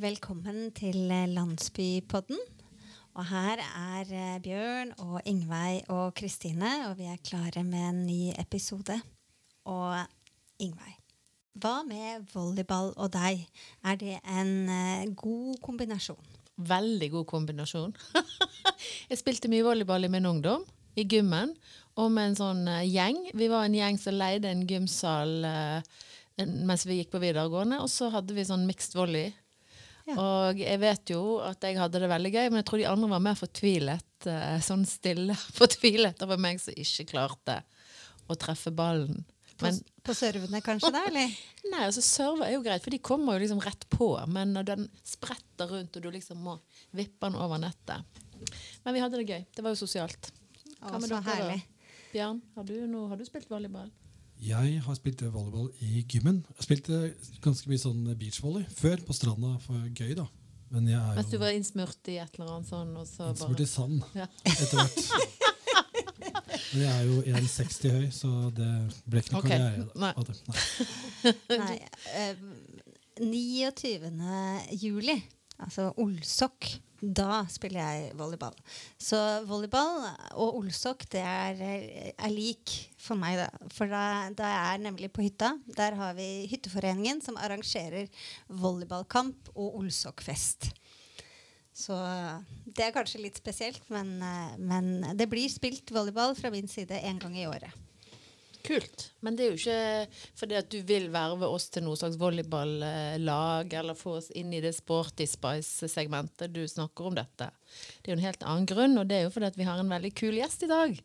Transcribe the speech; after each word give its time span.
Velkommen 0.00 0.70
til 0.72 1.10
eh, 1.12 1.26
Landsbypodden. 1.28 2.38
Og 3.20 3.24
her 3.28 3.60
er 3.60 4.12
eh, 4.16 4.38
Bjørn 4.40 4.94
og 5.02 5.18
Ingveig 5.28 5.90
og 5.92 6.14
Kristine, 6.16 6.70
og 6.86 6.94
vi 6.96 7.08
er 7.10 7.18
klare 7.20 7.60
med 7.66 7.82
en 7.84 7.98
ny 8.06 8.30
episode. 8.40 8.96
Og 9.68 9.98
Ingveig, 10.62 10.94
hva 11.60 11.82
med 11.84 12.24
volleyball 12.32 12.94
og 12.96 13.10
deg? 13.12 13.42
Er 13.84 13.98
det 14.00 14.14
en 14.24 14.54
eh, 14.72 15.10
god 15.12 15.60
kombinasjon? 15.66 16.32
Veldig 16.56 17.10
god 17.18 17.26
kombinasjon. 17.34 17.92
jeg 19.10 19.20
spilte 19.20 19.52
mye 19.52 19.66
volleyball 19.68 20.08
i 20.08 20.12
min 20.16 20.30
ungdom, 20.32 20.64
i 20.96 21.04
gymmen, 21.04 21.52
og 22.00 22.08
med 22.14 22.30
en 22.30 22.40
sånn 22.40 22.64
gjeng. 22.88 23.20
Vi 23.36 23.50
var 23.52 23.68
en 23.68 23.76
gjeng 23.76 24.00
som 24.00 24.16
leide 24.16 24.48
en 24.48 24.64
gymsal 24.64 25.44
mens 26.40 26.86
vi 26.88 27.02
gikk 27.02 27.10
på 27.12 27.20
videregående, 27.20 27.82
og 27.84 27.90
så 27.92 28.08
hadde 28.14 28.32
vi 28.32 28.48
sånn 28.48 28.64
mixed 28.64 28.96
volley. 28.96 29.34
Ja. 30.10 30.16
Og 30.18 30.60
jeg 30.60 30.80
vet 30.82 31.12
jo 31.12 31.22
at 31.44 31.62
jeg 31.66 31.78
hadde 31.78 32.00
det 32.02 32.10
veldig 32.10 32.32
gøy, 32.34 32.46
men 32.50 32.60
jeg 32.60 32.68
tror 32.70 32.80
de 32.82 32.88
andre 32.90 33.10
var 33.12 33.22
mer 33.24 33.36
fortvilet, 33.38 34.26
eh, 34.30 34.56
sånn 34.64 34.86
stille 34.88 35.36
fortvilet 35.58 36.24
over 36.26 36.40
meg 36.40 36.62
som 36.62 36.74
ikke 36.74 37.08
klarte 37.12 37.60
å 38.30 38.36
treffe 38.38 38.72
ballen. 38.74 39.22
På, 39.60 39.68
Men 39.68 39.78
på 40.06 40.14
servene 40.16 40.62
kanskje, 40.64 40.92
da? 40.94 41.02
eller? 41.10 41.32
Nei, 41.72 41.82
altså 41.84 42.02
server 42.04 42.46
er 42.48 42.54
jo 42.56 42.64
greit, 42.64 42.84
for 42.84 42.94
de 42.94 43.02
kommer 43.04 43.36
jo 43.36 43.44
liksom 43.44 43.60
rett 43.64 43.84
på. 43.92 44.12
Men 44.32 44.54
når 44.56 44.68
den 44.70 44.86
spretter 45.04 45.68
rundt, 45.68 45.98
og 45.98 46.06
du 46.06 46.10
liksom 46.14 46.40
må 46.46 46.56
vippe 46.96 47.28
den 47.28 47.36
over 47.36 47.60
nettet. 47.60 48.22
Men 48.86 48.96
vi 48.96 49.02
hadde 49.04 49.20
det 49.20 49.28
gøy. 49.28 49.44
Det 49.52 49.64
var 49.66 49.74
jo 49.74 49.82
sosialt. 49.82 50.30
Å, 50.80 50.94
med 50.96 51.10
dere 51.10 51.18
da? 51.18 51.24
herlig. 51.28 51.60
Bjørn, 52.10 52.40
har 52.56 52.66
du, 52.66 52.76
noe, 52.90 53.10
har 53.12 53.20
du 53.20 53.26
spilt 53.28 53.50
volleyball? 53.52 53.90
Jeg 54.40 54.80
har 54.86 54.96
spilt 54.96 55.20
volleyball 55.20 55.68
i 55.84 56.00
gymmen. 56.08 56.40
Jeg 56.56 56.64
spilte 56.64 57.00
ganske 57.44 57.68
mye 57.68 57.80
sånn 57.82 58.06
beachvolley 58.16 58.64
før, 58.72 59.02
på 59.04 59.16
stranda 59.16 59.56
for 59.60 59.82
gøy, 59.92 60.14
da. 60.16 60.24
Men 60.70 60.86
jeg 60.88 61.00
er 61.00 61.18
Mens 61.18 61.32
du 61.32 61.36
var 61.42 61.52
innsmurt 61.52 62.08
i 62.08 62.16
et 62.22 62.38
eller 62.38 62.54
annet 62.54 62.70
sånn, 62.70 62.94
og 62.96 63.06
så 63.10 63.30
innsmurt 63.34 63.60
i 63.60 63.68
sand 63.68 64.04
Ja. 64.16 64.28
etter 64.48 64.80
hvert. 64.80 65.00
Men 66.70 66.84
jeg 66.84 66.90
er 66.94 67.06
jo 67.08 67.16
1,60 67.26 67.94
høy, 67.96 68.04
så 68.14 68.30
det 68.54 68.70
ble 69.10 69.22
ikke 69.24 69.34
noe 69.34 69.42
okay. 69.42 69.58
karriere. 69.58 69.86
nei. 69.98 70.12
av 70.14 70.28
det. 70.28 70.36
Nei. 70.46 71.32
Nei, 71.64 71.78
eh, 72.14 72.44
29. 73.20 74.12
juli, 74.78 75.16
altså 75.60 75.90
Olsok, 76.00 76.70
da 77.00 77.44
spiller 77.48 77.80
jeg 77.80 78.14
volleyball. 78.18 78.56
Så 79.00 79.18
volleyball 79.48 80.04
og 80.36 80.60
Olsok 80.60 81.06
det 81.12 81.22
er, 81.24 81.62
er 82.12 82.32
lik 82.32 82.74
for 83.00 83.16
meg, 83.20 83.40
da. 83.40 83.48
For 83.74 83.90
da, 83.90 84.28
da 84.36 84.50
er 84.74 84.82
nemlig 84.84 85.10
på 85.14 85.24
hytta. 85.24 85.54
Der 85.76 85.96
har 85.96 86.14
vi 86.18 86.46
Hytteforeningen 86.50 87.22
som 87.24 87.40
arrangerer 87.40 88.10
volleyballkamp 88.48 89.52
og 89.54 89.80
Olsokfest. 89.80 90.70
Så 91.80 91.96
det 92.66 92.84
er 92.84 92.94
kanskje 92.94 93.22
litt 93.22 93.38
spesielt, 93.40 93.84
men, 93.92 94.18
eh, 94.20 94.56
men 94.58 95.16
det 95.16 95.30
blir 95.30 95.48
spilt 95.48 95.92
volleyball 95.94 96.36
fra 96.36 96.52
min 96.52 96.68
side 96.68 97.00
én 97.00 97.20
gang 97.22 97.38
i 97.38 97.46
året. 97.48 97.72
Kult. 98.66 99.06
Men 99.24 99.36
det 99.36 99.44
er 99.44 99.52
jo 99.52 99.58
ikke 99.58 100.22
fordi 100.40 100.58
at 100.58 100.70
du 100.72 100.78
vil 100.86 101.08
verve 101.12 101.48
oss 101.48 101.68
til 101.72 101.84
noe 101.86 101.98
slags 101.98 102.18
volleyballag, 102.20 103.72
eller 103.80 103.98
få 103.98 104.18
oss 104.18 104.30
inn 104.36 104.52
i 104.56 104.62
det 104.64 104.74
sporty 104.76 105.26
spice-segmentet 105.28 106.52
du 106.54 106.62
snakker 106.68 107.10
om 107.10 107.16
dette. 107.18 107.50
Det 108.00 108.10
er 108.10 108.14
jo 108.14 108.18
en 108.18 108.26
helt 108.28 108.44
annen 108.46 108.68
grunn, 108.68 108.98
og 109.00 109.08
det 109.10 109.18
er 109.18 109.26
jo 109.26 109.34
fordi 109.34 109.50
at 109.50 109.60
vi 109.60 109.68
har 109.68 109.80
en 109.80 109.94
veldig 109.94 110.12
kul 110.20 110.36
gjest 110.40 110.66
i 110.66 110.70
dag. 110.70 111.00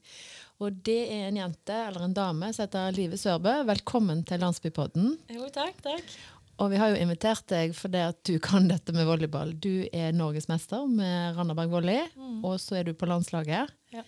Og 0.64 0.78
det 0.88 1.02
er 1.12 1.28
en 1.30 1.42
jente, 1.42 1.76
eller 1.90 2.06
en 2.06 2.16
dame, 2.16 2.52
som 2.56 2.64
heter 2.64 2.96
Live 2.96 3.20
Sørbø. 3.20 3.58
Velkommen 3.68 4.24
til 4.28 4.40
Landsbypodden. 4.44 5.18
Jo, 5.36 5.50
takk, 5.54 5.82
takk. 5.84 6.16
Og 6.64 6.70
vi 6.72 6.78
har 6.80 6.94
jo 6.94 7.00
invitert 7.04 7.44
deg 7.52 7.74
fordi 7.76 8.00
at 8.00 8.22
du 8.28 8.38
kan 8.40 8.70
dette 8.70 8.94
med 8.96 9.08
volleyball. 9.10 9.52
Du 9.60 9.84
er 9.92 10.16
norgesmester 10.16 10.86
med 10.88 11.36
Randaberg 11.36 11.74
Volley, 11.74 12.06
og 12.40 12.56
så 12.64 12.80
er 12.80 12.88
du 12.88 12.94
på 12.96 13.10
landslaget. 13.10 13.74
Ja. 13.92 14.06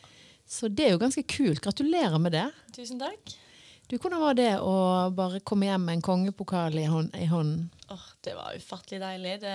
Så 0.47 0.69
det 0.71 0.85
er 0.87 0.93
jo 0.95 1.01
ganske 1.01 1.23
kult. 1.27 1.59
Gratulerer 1.63 2.17
med 2.23 2.31
det. 2.37 2.45
Tusen 2.75 2.99
takk. 3.01 3.33
Du, 3.87 3.95
Hvordan 3.97 4.19
var 4.19 4.35
det 4.35 4.49
å 4.59 4.73
bare 5.15 5.39
komme 5.47 5.67
hjem 5.69 5.85
med 5.87 5.97
en 5.97 6.03
kongepokal 6.03 6.75
i, 6.79 6.85
hånd, 6.91 7.13
i 7.15 7.27
hånden? 7.31 7.69
Åh, 7.91 8.07
det 8.23 8.33
var 8.35 8.55
ufattelig 8.59 8.99
deilig. 8.99 9.35
Det, 9.43 9.53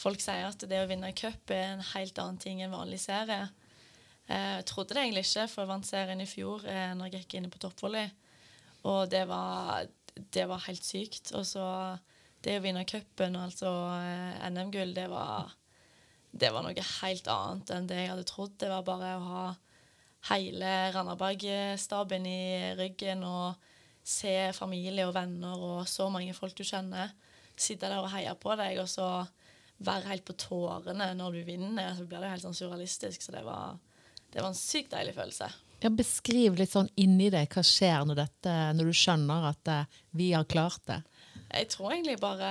folk 0.00 0.20
sier 0.20 0.48
at 0.48 0.64
det 0.68 0.80
å 0.82 0.88
vinne 0.90 1.12
cup 1.16 1.52
er 1.56 1.74
en 1.74 1.86
helt 1.94 2.20
annen 2.20 2.40
ting 2.40 2.60
enn 2.64 2.72
vanlig 2.74 3.00
serie. 3.00 3.46
Eh, 4.28 4.58
Jeg 4.58 4.66
trodde 4.68 4.96
det 4.96 5.04
egentlig 5.06 5.24
ikke, 5.28 5.46
for 5.52 5.64
jeg 5.64 5.72
vant 5.72 5.88
serien 5.88 6.20
i 6.20 6.28
fjor 6.28 6.66
eh, 6.68 6.92
når 6.96 7.08
jeg 7.08 7.22
gikk 7.24 7.38
inn 7.40 7.48
på 7.52 7.62
toppvolley. 7.64 8.10
Og 8.88 9.08
det 9.12 9.24
var, 9.28 9.88
det 10.36 10.44
var 10.48 10.64
helt 10.68 10.84
sykt. 10.84 11.32
Og 11.36 11.44
så 11.48 11.64
det 12.44 12.58
å 12.60 12.64
vinne 12.64 12.84
cupen, 12.88 13.36
altså 13.40 13.72
eh, 14.00 14.46
NM-gull, 14.52 14.92
det 14.96 15.08
var, 15.12 15.48
det 16.32 16.52
var 16.52 16.64
noe 16.64 16.86
helt 17.00 17.32
annet 17.32 17.72
enn 17.76 17.88
det 17.88 18.04
jeg 18.04 18.12
hadde 18.14 18.28
trodd. 18.28 18.56
Det 18.60 18.68
var 18.72 18.84
bare 18.88 19.16
å 19.16 19.26
ha 19.32 19.48
hele 20.28 20.70
Randaberg-staben 20.94 22.26
i 22.28 22.42
ryggen 22.78 23.24
og 23.24 23.70
se 24.04 24.50
familie 24.56 25.06
og 25.08 25.14
venner 25.16 25.60
og 25.60 25.88
så 25.88 26.08
mange 26.12 26.34
folk 26.36 26.56
du 26.58 26.64
kjenner. 26.66 27.12
Sitte 27.56 27.88
der 27.88 28.00
og 28.00 28.10
heie 28.12 28.32
på 28.40 28.54
deg, 28.58 28.80
og 28.82 28.88
så 28.88 29.08
være 29.84 30.10
helt 30.10 30.26
på 30.28 30.36
tårene 30.40 31.12
når 31.16 31.38
du 31.38 31.40
vinner. 31.48 31.94
Så 31.96 32.06
blir 32.08 32.22
det 32.22 32.32
helt 32.34 32.44
sånn 32.44 32.56
surrealistisk. 32.56 33.24
Så 33.24 33.34
det 33.34 33.42
var, 33.46 33.76
det 34.32 34.40
var 34.42 34.52
en 34.52 34.58
sykt 34.58 34.94
deilig 34.94 35.16
følelse. 35.16 35.50
Ja, 35.80 35.88
beskriv 35.88 36.58
litt 36.60 36.74
sånn 36.74 36.90
inni 37.00 37.30
deg 37.32 37.52
hva 37.54 37.64
skjer 37.64 38.04
når, 38.08 38.24
dette, 38.26 38.56
når 38.76 38.90
du 38.90 38.96
skjønner 38.96 39.46
at 39.48 39.70
eh, 39.72 40.00
vi 40.16 40.32
har 40.34 40.48
klart 40.48 40.82
det. 40.90 40.98
Jeg 41.48 41.70
tror 41.72 41.94
egentlig 41.94 42.18
bare 42.20 42.50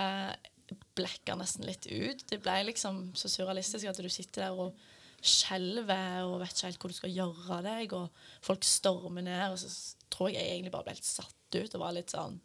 blekka 0.97 1.35
nesten 1.38 1.68
litt 1.68 1.85
ut. 1.85 2.24
Det 2.29 2.40
ble 2.41 2.63
liksom 2.72 3.12
så 3.18 3.29
surrealistisk 3.31 3.90
at 3.90 4.02
du 4.02 4.09
sitter 4.12 4.47
der 4.47 4.63
og 4.66 4.81
skjelver 5.22 6.28
og 6.28 6.40
vet 6.41 6.53
ikke 6.53 6.69
helt 6.69 6.84
hvor 6.84 6.94
du 6.94 6.97
skal 6.97 7.16
gjøre 7.16 7.57
av 7.57 7.66
deg, 7.66 7.96
og 7.97 8.46
folk 8.46 8.68
stormer 8.68 9.25
ned, 9.25 9.46
og 9.52 9.59
så 9.62 9.72
tror 10.13 10.31
jeg 10.31 10.40
jeg 10.40 10.56
egentlig 10.56 10.74
bare 10.75 10.88
ble 10.88 10.96
helt 10.97 11.09
satt 11.09 11.57
ut 11.57 11.75
og 11.75 11.84
var 11.84 11.96
litt 11.97 12.13
sånn 12.13 12.38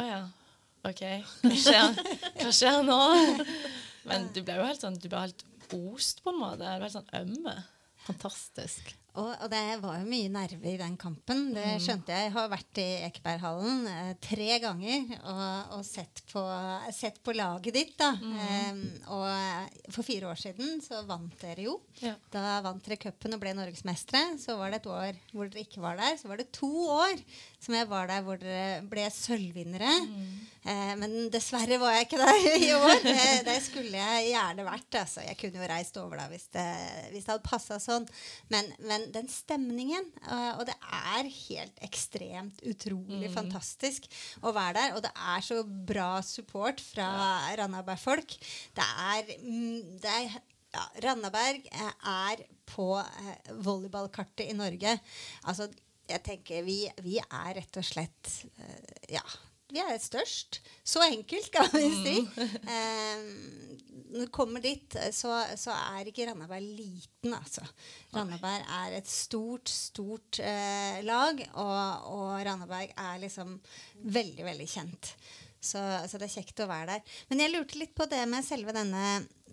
Å 0.00 0.04
ja, 0.06 0.22
OK. 0.88 1.02
Hva 1.44 1.58
skjer, 1.60 2.00
hva 2.40 2.52
skjer 2.52 2.80
nå? 2.86 3.00
Men 4.08 4.28
du 4.34 4.42
ble 4.44 4.58
jo 4.58 4.66
helt 4.68 4.82
sånn 4.84 4.98
Du 5.00 5.08
ble 5.08 5.22
helt 5.26 5.46
ost, 5.74 6.20
på 6.24 6.32
en 6.32 6.42
måte. 6.42 6.60
Du 6.60 6.82
ble 6.82 6.88
helt 6.88 6.96
sånn 6.96 7.14
ømme. 7.22 7.54
Fantastisk. 8.04 8.92
Og, 9.14 9.28
og 9.30 9.50
det 9.52 9.60
var 9.78 10.00
jo 10.00 10.08
mye 10.10 10.30
nerve 10.32 10.70
i 10.72 10.78
den 10.80 10.96
kampen. 10.98 11.44
Det 11.54 11.76
skjønte 11.84 12.10
jeg. 12.10 12.26
Jeg 12.26 12.32
har 12.34 12.48
vært 12.50 12.80
i 12.82 12.86
Ekeberghallen 13.06 13.84
eh, 13.86 14.08
tre 14.24 14.56
ganger 14.64 15.12
og, 15.20 15.76
og 15.76 15.84
sett, 15.86 16.24
på, 16.32 16.42
sett 16.90 17.20
på 17.22 17.34
laget 17.36 17.76
ditt. 17.76 17.92
da. 18.00 18.10
Og 19.14 19.26
eh, 19.30 19.84
for 19.94 20.02
fire 20.06 20.32
år 20.32 20.40
siden 20.40 20.82
så 20.82 21.04
vant 21.06 21.36
dere 21.44 21.68
jo. 21.68 21.76
Ja. 22.02 22.16
Da 22.34 22.58
vant 22.66 22.82
dere 22.88 22.98
cupen 23.04 23.36
og 23.36 23.42
ble 23.44 23.54
norgesmestere. 23.54 24.34
Så 24.42 24.58
var 24.58 24.74
det 24.74 24.82
et 24.82 24.90
år 24.90 25.22
hvor 25.30 25.46
dere 25.46 25.62
ikke 25.62 25.84
var 25.84 26.00
der. 26.02 26.18
Så 26.18 26.32
var 26.32 26.42
det 26.42 26.50
to 26.58 26.72
år 26.96 27.14
som 27.62 27.78
jeg 27.78 27.88
var 27.88 28.10
der 28.10 28.26
hvor 28.26 28.42
dere 28.42 28.82
ble 28.90 29.06
sølvvinnere. 29.14 29.94
Eh, 30.64 30.92
men 30.98 31.16
dessverre 31.32 31.78
var 31.80 31.94
jeg 32.00 32.08
ikke 32.08 32.20
der 32.24 32.50
i 32.66 32.72
år. 32.76 32.98
Det, 33.06 33.30
det 33.46 33.56
skulle 33.62 33.94
jeg 33.94 34.30
gjerne 34.32 34.66
vært. 34.66 35.00
Altså. 35.04 35.22
Jeg 35.28 35.38
kunne 35.38 35.62
jo 35.62 35.70
reist 35.70 36.02
over 36.02 36.18
da 36.24 36.26
hvis 36.34 36.50
det, 36.58 36.66
hvis 37.14 37.24
det 37.28 37.36
hadde 37.36 37.46
passa 37.46 37.78
sånn. 37.78 38.10
Men, 38.50 38.74
men 38.90 39.03
den 39.12 39.28
stemningen 39.30 40.10
Uh, 40.24 40.56
Og 40.58 40.64
det 40.68 40.74
er 40.88 41.28
helt 41.28 41.80
ekstremt 41.84 42.60
utrolig 42.64 43.28
fantastisk 43.34 44.06
å 44.40 44.52
være 44.56 44.74
der. 44.78 44.94
Og 44.96 45.02
det 45.04 45.10
er 45.12 45.44
så 45.44 45.60
bra 45.64 46.22
support 46.24 46.80
fra 46.80 47.08
Randaberg-folk. 47.60 48.36
Det 48.76 48.86
er, 49.04 49.34
mm, 49.44 50.00
det 50.00 50.12
er 50.12 50.36
ja, 50.74 50.84
Randaberg 51.04 51.68
eh, 51.70 51.94
er 52.10 52.44
på 52.66 52.88
eh, 52.98 53.50
volleyballkartet 53.64 54.48
i 54.48 54.56
Norge. 54.56 54.96
Altså, 55.46 55.68
jeg 56.08 56.22
tenker 56.26 56.64
vi, 56.66 56.82
vi 57.04 57.18
er 57.22 57.50
rett 57.60 57.80
og 57.80 57.86
slett 57.86 58.32
uh, 58.58 59.12
Ja, 59.12 59.24
vi 59.72 59.80
er 59.82 59.98
størst. 60.02 60.60
Så 60.84 61.02
enkelt, 61.06 61.50
kan 61.54 61.70
vi 61.72 61.88
si. 62.00 62.16
Eh, 62.74 63.22
når 64.14 64.28
du 64.28 64.32
kommer 64.34 64.62
dit, 64.62 64.94
eh, 65.00 65.10
så, 65.14 65.32
så 65.58 65.74
er 65.74 66.10
ikke 66.10 66.28
Randaberg 66.28 66.62
liten, 66.62 67.34
altså. 67.34 67.64
Randaberg 68.14 68.68
er 68.78 68.98
et 69.00 69.10
stort, 69.10 69.70
stort 69.70 70.38
eh, 70.38 71.00
lag, 71.06 71.40
og, 71.58 72.12
og 72.14 72.28
Randaberg 72.46 72.94
er 72.94 73.24
liksom 73.24 73.56
veldig, 74.14 74.46
veldig 74.46 74.68
kjent. 74.70 75.14
Så, 75.64 75.80
så 76.08 76.20
det 76.20 76.28
er 76.28 76.34
kjekt 76.34 76.60
å 76.60 76.68
være 76.68 76.98
der. 76.98 77.14
Men 77.30 77.40
jeg 77.40 77.52
lurte 77.54 77.78
litt 77.80 77.94
på 77.96 78.04
det 78.10 78.20
med 78.28 78.44
selve 78.44 78.74
denne 78.76 79.04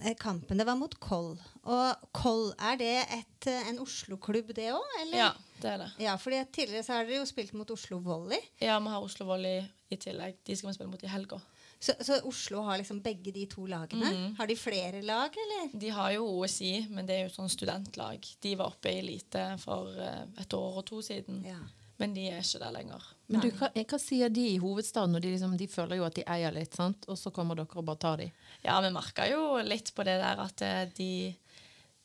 eh, 0.04 0.16
kampen. 0.20 0.60
Det 0.60 0.68
var 0.68 0.78
mot 0.78 0.94
Koll. 1.02 1.32
Og 1.64 2.10
Koll, 2.14 2.50
er 2.60 2.82
det 2.82 2.96
et, 3.06 3.48
eh, 3.48 3.70
en 3.72 3.80
Oslo-klubb, 3.82 4.52
det 4.58 4.74
òg? 4.76 4.98
Ja, 5.16 5.32
det 5.64 5.72
er 5.72 5.86
det. 5.86 5.90
Ja, 6.04 6.18
fordi 6.20 6.44
tidligere 6.52 6.84
så 6.86 6.98
har 6.98 7.08
dere 7.08 7.22
jo 7.22 7.30
spilt 7.30 7.56
mot 7.58 7.72
Oslo 7.74 8.02
Volley. 8.04 8.44
Ja, 8.60 8.76
vi 8.84 8.92
har 8.92 9.08
Oslo 9.08 9.30
Volley 9.30 9.64
i 9.90 10.00
tillegg. 10.04 10.38
De 10.46 10.60
skal 10.60 10.74
vi 10.74 10.78
spille 10.78 10.92
mot 10.92 11.08
i 11.08 11.12
helga. 11.12 11.40
Så, 11.82 11.96
så 12.06 12.20
Oslo 12.30 12.62
har 12.68 12.78
liksom 12.78 13.00
begge 13.02 13.32
de 13.34 13.48
to 13.50 13.66
lagene. 13.66 14.12
Har 14.38 14.48
de 14.48 14.56
flere 14.56 15.02
lag, 15.02 15.34
eller? 15.44 15.72
De 15.82 15.90
har 15.90 16.12
jo 16.14 16.28
OSI, 16.38 16.86
men 16.94 17.08
det 17.10 17.16
er 17.16 17.24
jo 17.26 17.34
sånn 17.34 17.50
studentlag. 17.50 18.28
De 18.46 18.52
var 18.60 18.70
oppe 18.70 18.92
i 18.92 19.00
elite 19.02 19.48
for 19.64 19.90
eh, 19.98 20.28
et 20.44 20.54
år 20.54 20.78
og 20.84 20.86
to 20.92 21.02
siden. 21.06 21.42
Ja. 21.48 21.58
Men 21.98 22.14
de 22.14 22.28
er 22.30 22.42
ikke 22.42 22.62
der 22.62 22.76
lenger. 22.76 23.08
Men 23.34 23.42
du, 23.42 23.50
hva, 23.58 23.72
hva 23.74 24.00
sier 24.02 24.30
de 24.34 24.46
i 24.54 24.60
hovedstaden? 24.62 25.14
når 25.16 25.26
de, 25.26 25.34
liksom, 25.34 25.58
de 25.58 25.68
føler 25.70 25.98
jo 25.98 26.06
at 26.06 26.18
de 26.18 26.26
eier 26.36 26.54
litt, 26.54 26.78
sant? 26.78 27.06
og 27.10 27.18
så 27.18 27.34
kommer 27.34 27.58
dere 27.58 27.82
og 27.82 27.88
bare 27.90 28.02
tar 28.06 28.22
dem? 28.22 28.34
Ja, 28.62 28.78
vi 28.86 28.94
merka 28.94 29.26
jo 29.30 29.42
litt 29.66 29.90
på 29.98 30.06
det 30.06 30.20
der 30.22 30.42
at 30.46 30.66
eh, 30.66 30.84
de 30.98 31.12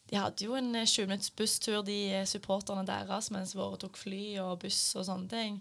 de 0.07 0.19
hadde 0.21 0.45
jo 0.47 0.55
en 0.55 0.71
20 0.71 1.09
minutts 1.09 1.33
busstur, 1.35 1.81
de 1.83 1.97
eh, 2.15 2.27
supporterne 2.31 2.85
deres, 2.87 3.31
mens 3.35 3.57
våre 3.59 3.79
tok 3.83 3.99
fly 3.99 4.37
og 4.39 4.61
buss 4.63 4.81
og 4.95 5.07
sånne 5.09 5.31
ting. 5.33 5.57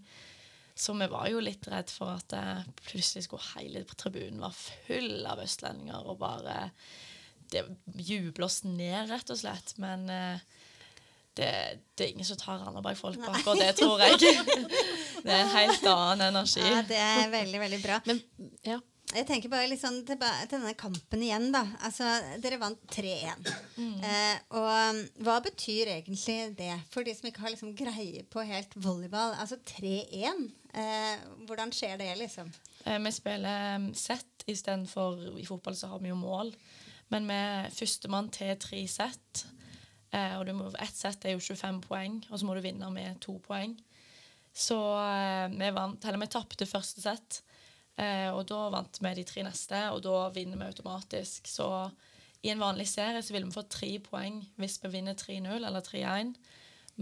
Så 0.76 0.94
vi 1.00 1.08
var 1.08 1.30
jo 1.32 1.40
litt 1.44 1.68
redd 1.72 1.92
for 1.94 2.18
at 2.18 2.34
eh, 2.36 2.66
plutselig 2.90 3.26
skulle 3.26 3.52
hele 3.56 3.86
tribunen 3.96 4.44
være 4.44 4.80
full 4.88 5.28
av 5.32 5.40
østlendinger 5.46 6.10
og 6.12 6.20
bare 6.20 6.66
det 7.54 7.64
juble 7.96 8.48
oss 8.48 8.64
ned, 8.68 9.08
rett 9.12 9.32
og 9.32 9.40
slett. 9.40 9.76
Men 9.82 10.10
eh, 10.12 10.42
det, 11.36 11.52
det, 11.96 12.08
er 12.08 12.12
ingen 12.12 12.28
som 12.28 12.40
tar 12.40 12.60
Randaberg-folk 12.64 13.22
bak, 13.22 13.46
og 13.48 13.60
det, 13.60 13.72
tror 13.80 14.04
jeg. 14.04 14.20
det 15.26 15.32
er 15.32 15.46
en 15.46 15.56
helt 15.56 15.88
annen 15.92 16.28
energi. 16.30 16.66
Ja, 16.66 16.84
det 16.88 17.00
er 17.00 17.32
veldig, 17.34 17.64
veldig 17.66 17.82
bra. 17.86 18.02
Men, 18.10 18.22
ja. 18.68 18.82
Jeg 19.16 19.28
tenker 19.30 19.52
bare 19.52 19.68
litt 19.70 19.80
sånn 19.80 20.00
til, 20.08 20.18
til 20.18 20.58
denne 20.58 20.74
kampen 20.80 21.22
igjen, 21.24 21.52
da. 21.54 21.62
Altså, 21.86 22.08
dere 22.42 22.58
vant 22.60 22.80
3-1. 22.92 23.52
Mm. 23.78 24.00
Eh, 24.02 24.40
og 24.58 24.70
um, 24.72 25.02
hva 25.28 25.38
betyr 25.46 25.94
egentlig 25.94 26.40
det 26.58 26.74
for 26.92 27.06
de 27.06 27.14
som 27.16 27.30
ikke 27.30 27.44
har 27.46 27.54
liksom 27.54 27.76
greie 27.78 28.26
på 28.32 28.44
helt 28.48 28.74
volleyball? 28.76 29.38
Altså 29.40 29.60
3-1. 29.62 30.48
Eh, 30.76 31.26
hvordan 31.48 31.72
skjer 31.72 31.98
det, 32.02 32.12
liksom? 32.20 32.52
Eh, 32.84 33.00
vi 33.00 33.12
spiller 33.16 33.76
um, 33.80 33.92
sett 33.96 34.44
istedenfor 34.52 35.40
i 35.40 35.46
fotball 35.48 35.76
så 35.78 35.94
har 35.94 36.02
vi 36.04 36.12
jo 36.12 36.20
mål. 36.20 36.52
Men 37.14 37.28
vi 37.30 37.38
er 37.38 37.74
førstemann 37.74 38.32
til 38.34 38.56
tre 38.60 38.82
sett. 38.92 39.46
Eh, 40.16 40.36
og 40.40 40.50
må, 40.58 40.70
ett 40.80 40.96
sett 40.96 41.26
er 41.26 41.36
jo 41.36 41.44
25 41.44 41.82
poeng, 41.86 42.22
og 42.30 42.40
så 42.40 42.48
må 42.48 42.56
du 42.56 42.64
vinne 42.66 42.90
med 42.94 43.20
to 43.24 43.38
poeng. 43.46 43.76
Så 44.56 44.78
eh, 45.02 45.48
vi 45.52 45.72
vant, 45.76 46.06
eller 46.06 46.22
vi 46.22 46.32
tapte 46.32 46.68
første 46.70 47.04
sett, 47.04 47.42
eh, 48.00 48.30
og 48.32 48.46
da 48.50 48.68
vant 48.74 49.02
vi 49.04 49.14
de 49.18 49.26
tre 49.28 49.44
neste, 49.48 49.82
og 49.92 50.04
da 50.06 50.30
vinner 50.36 50.62
vi 50.62 50.70
automatisk. 50.70 51.50
Så 51.52 51.68
i 52.46 52.52
en 52.54 52.62
vanlig 52.62 52.88
serie 52.92 53.24
så 53.26 53.36
vil 53.36 53.48
vi 53.48 53.56
få 53.56 53.66
tre 53.72 53.92
poeng 54.06 54.40
hvis 54.62 54.78
vi 54.84 54.94
vinner 54.94 55.18
3-0 55.18 55.58
eller 55.58 55.84
3-1. 55.84 56.36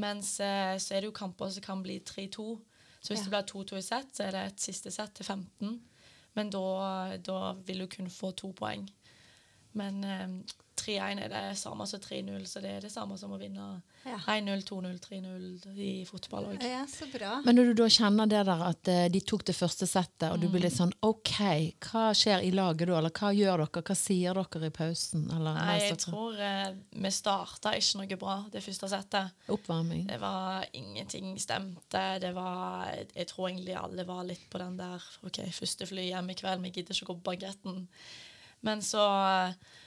Mens 0.02 0.40
eh, 0.42 0.78
så 0.82 0.96
er 0.96 1.04
det 1.04 1.12
jo 1.12 1.18
kamper 1.18 1.52
som 1.54 1.66
kan 1.66 1.84
bli 1.86 2.00
3-2. 2.02 2.48
Så 3.04 3.12
hvis 3.12 3.26
ja. 3.26 3.28
det 3.28 3.34
blir 3.34 3.64
2-2 3.66 3.80
i 3.82 3.84
sett, 3.84 4.14
så 4.16 4.24
er 4.24 4.36
det 4.36 4.44
et 4.48 4.64
siste 4.64 4.92
sett 4.96 5.12
til 5.18 5.28
15. 5.28 5.74
Men 6.38 6.52
da, 6.54 6.68
da 7.20 7.40
vil 7.68 7.84
du 7.84 7.88
kun 7.92 8.08
få 8.10 8.32
to 8.40 8.54
poeng. 8.56 8.86
Men 9.76 10.04
eh, 10.08 10.38
3-1 10.84 11.22
er 11.24 11.32
det 11.32 11.42
samme 11.60 11.86
som 11.88 12.02
3-0, 12.04 12.46
så 12.50 12.62
det 12.64 12.72
er 12.78 12.84
det 12.84 12.92
samme 12.92 13.16
som 13.20 13.32
å 13.34 13.40
vinne 13.40 13.66
ja. 14.04 14.18
1-0, 14.36 14.64
2-0, 14.68 14.98
3-0 15.06 15.80
i 15.80 15.92
fotball 16.08 16.50
òg. 16.52 16.64
Ja, 16.68 16.84
så 16.90 17.08
bra. 17.12 17.38
Men 17.46 17.58
når 17.58 17.72
du 17.72 17.82
da 17.82 17.88
kjenner 17.92 18.30
det 18.30 18.42
der 18.50 18.64
at 18.68 18.92
uh, 18.92 19.04
de 19.14 19.22
tok 19.24 19.46
det 19.48 19.56
første 19.56 19.88
settet, 19.90 20.28
og 20.30 20.38
mm. 20.38 20.44
du 20.44 20.48
blir 20.52 20.66
litt 20.66 20.76
sånn 20.76 20.94
OK, 21.06 21.40
hva 21.88 22.10
skjer 22.18 22.44
i 22.44 22.52
laget 22.56 22.92
da? 22.92 22.98
Eller 23.00 23.14
hva 23.16 23.32
gjør 23.36 23.64
dere? 23.64 23.84
Hva 23.88 23.98
sier 23.98 24.40
dere 24.40 24.70
i 24.70 24.76
pausen? 24.76 25.26
Eller, 25.38 25.60
Nei, 25.60 25.78
jeg 25.86 26.00
tror 26.04 26.42
eh, 26.50 26.74
vi 27.06 27.14
starta 27.16 27.76
ikke 27.80 28.02
noe 28.02 28.20
bra 28.26 28.38
det 28.54 28.64
første 28.66 28.92
settet. 28.92 29.46
Oppvarming. 29.54 30.08
Det 30.10 30.20
var 30.22 30.68
ingenting 30.76 31.34
stemte. 31.42 32.04
Det 32.24 32.34
var 32.36 32.92
Jeg 33.14 33.30
tror 33.32 33.50
egentlig 33.50 33.78
alle 33.80 34.08
var 34.08 34.28
litt 34.28 34.46
på 34.52 34.60
den 34.62 34.76
der 34.80 35.08
OK, 35.24 35.40
første 35.56 35.88
fly 35.88 36.10
hjem 36.10 36.34
i 36.34 36.38
kveld, 36.38 36.64
vi 36.64 36.76
gidder 36.76 36.96
ikke 36.96 37.08
å 37.08 37.14
gå 37.14 37.20
på 37.22 37.32
bagetten. 37.32 37.86
Men 38.64 38.84
så 38.84 39.04
uh, 39.04 39.80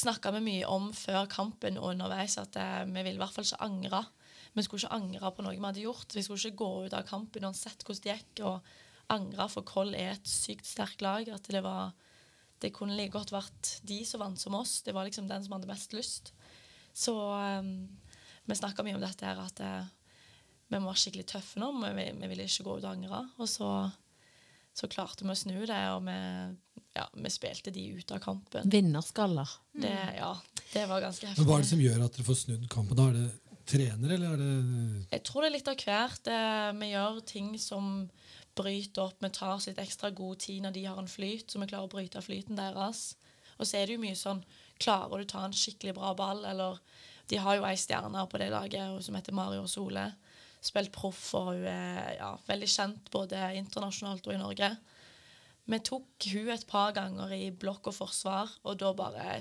snakka 0.00 0.32
vi 0.36 0.42
mye 0.44 0.68
om 0.70 0.90
før 0.96 1.28
kampen 1.30 1.78
og 1.80 1.92
underveis 1.92 2.38
at 2.40 2.56
eh, 2.58 2.84
vi 2.88 3.02
ville 3.04 3.18
i 3.18 3.22
hvert 3.22 3.34
fall 3.36 3.46
ikke 3.46 3.64
angre. 3.66 4.04
Vi 4.56 4.64
skulle 4.66 4.82
ikke 4.82 4.96
angre 4.96 5.32
på 5.34 5.44
noe 5.46 5.56
vi 5.56 5.62
hadde 5.62 5.84
gjort. 5.84 6.14
Vi 6.16 6.24
skulle 6.26 6.40
ikke 6.40 6.62
gå 6.62 6.70
ut 6.86 6.96
av 6.96 7.06
kampen 7.08 7.46
uansett 7.46 7.84
hvordan 7.84 8.04
det 8.06 8.14
gikk, 8.16 8.42
og 8.48 8.70
angre, 9.10 9.46
for 9.50 9.66
Koll 9.66 9.94
er 9.98 10.14
et 10.14 10.30
sykt 10.30 10.68
sterkt 10.68 11.04
lag. 11.04 11.28
At 11.30 11.50
det 11.50 11.62
var 11.66 11.92
Det 12.60 12.74
kunne 12.76 12.92
like 12.92 13.14
godt 13.14 13.30
vært 13.32 13.78
de 13.88 14.02
som 14.04 14.20
vant 14.20 14.36
som 14.36 14.52
oss. 14.52 14.82
Det 14.84 14.92
var 14.92 15.06
liksom 15.08 15.24
den 15.28 15.40
som 15.40 15.54
hadde 15.54 15.68
mest 15.70 15.94
lyst. 15.96 16.34
Så 16.92 17.14
eh, 17.16 17.70
vi 18.44 18.58
snakka 18.58 18.84
mye 18.84 18.98
om 18.98 19.00
dette 19.00 19.24
her, 19.24 19.40
at 19.40 19.62
eh, 19.64 19.88
vi 20.68 20.78
må 20.78 20.90
være 20.90 21.00
skikkelig 21.00 21.26
tøffe 21.30 21.62
nå. 21.62 21.70
Vi, 21.80 22.04
vi 22.20 22.28
ville 22.28 22.44
ikke 22.44 22.66
gå 22.66 22.76
ut 22.76 22.84
og 22.84 22.92
angre. 22.92 23.22
Og 23.40 23.48
så, 23.48 23.70
så 24.76 24.90
klarte 24.92 25.24
vi 25.24 25.32
å 25.32 25.38
snu 25.38 25.56
det, 25.64 25.80
og 25.94 26.04
vi 26.04 26.18
ja, 26.96 27.04
vi 27.14 27.30
spilte 27.30 27.70
de 27.74 27.84
ut 27.94 28.10
av 28.10 28.18
kampen. 28.24 28.70
Vinnerskaller. 28.70 29.48
Det, 29.72 29.92
ja, 30.16 30.32
det 30.72 30.86
var 30.90 31.04
ganske 31.04 31.28
heftig. 31.28 31.42
Men 31.42 31.48
Hva 31.50 31.58
er 31.58 31.64
det 31.64 31.70
som 31.70 31.84
gjør 31.84 32.02
at 32.06 32.16
dere 32.16 32.26
får 32.26 32.40
snudd 32.42 32.66
kampen? 32.72 32.98
da? 32.98 33.06
Er 33.10 33.18
det 33.20 33.50
trener, 33.70 34.14
eller 34.16 34.34
er 34.34 34.40
det 34.40 35.06
Jeg 35.14 35.22
tror 35.28 35.44
det 35.44 35.50
er 35.50 35.54
litt 35.54 35.70
av 35.70 35.84
hvert. 35.84 36.30
Vi 36.80 36.90
gjør 36.90 37.20
ting 37.30 37.52
som 37.62 37.92
bryter 38.58 39.06
opp. 39.06 39.20
Vi 39.22 39.30
tar 39.36 39.62
sitt 39.62 39.78
ekstra 39.78 40.10
god 40.10 40.42
tid 40.42 40.64
når 40.64 40.74
de 40.74 40.86
har 40.88 40.98
en 40.98 41.10
flyt, 41.10 41.50
så 41.50 41.62
vi 41.62 41.70
klarer 41.70 41.86
å 41.86 41.92
bryte 41.92 42.22
flyten 42.24 42.58
deres. 42.58 43.14
Og 43.60 43.68
så 43.68 43.78
er 43.78 43.86
det 43.86 43.98
jo 43.98 44.04
mye 44.06 44.18
sånn 44.18 44.44
Klarer 44.80 45.20
du 45.20 45.28
ta 45.28 45.42
en 45.44 45.52
skikkelig 45.52 45.92
bra 45.98 46.14
ball, 46.16 46.38
eller 46.48 46.78
De 47.28 47.36
har 47.36 47.58
jo 47.58 47.66
ei 47.68 47.76
stjerne 47.76 48.22
på 48.32 48.38
det 48.40 48.46
laget 48.48 49.04
som 49.04 49.14
heter 49.14 49.36
Mario 49.36 49.66
Sole. 49.68 50.06
Spilt 50.64 50.90
proff, 50.94 51.20
og 51.36 51.50
hun 51.52 51.66
er 51.68 52.16
ja, 52.16 52.30
veldig 52.48 52.68
kjent 52.68 53.10
både 53.12 53.38
internasjonalt 53.58 54.24
og 54.24 54.34
i 54.34 54.40
Norge. 54.40 54.70
Vi 55.70 55.78
tok 55.86 56.30
hun 56.32 56.48
et 56.50 56.66
par 56.66 56.94
ganger 56.96 57.32
i 57.36 57.50
blokk 57.54 57.90
og 57.92 57.94
forsvar, 58.00 58.50
og 58.66 58.78
da 58.80 58.90
bare 58.96 59.36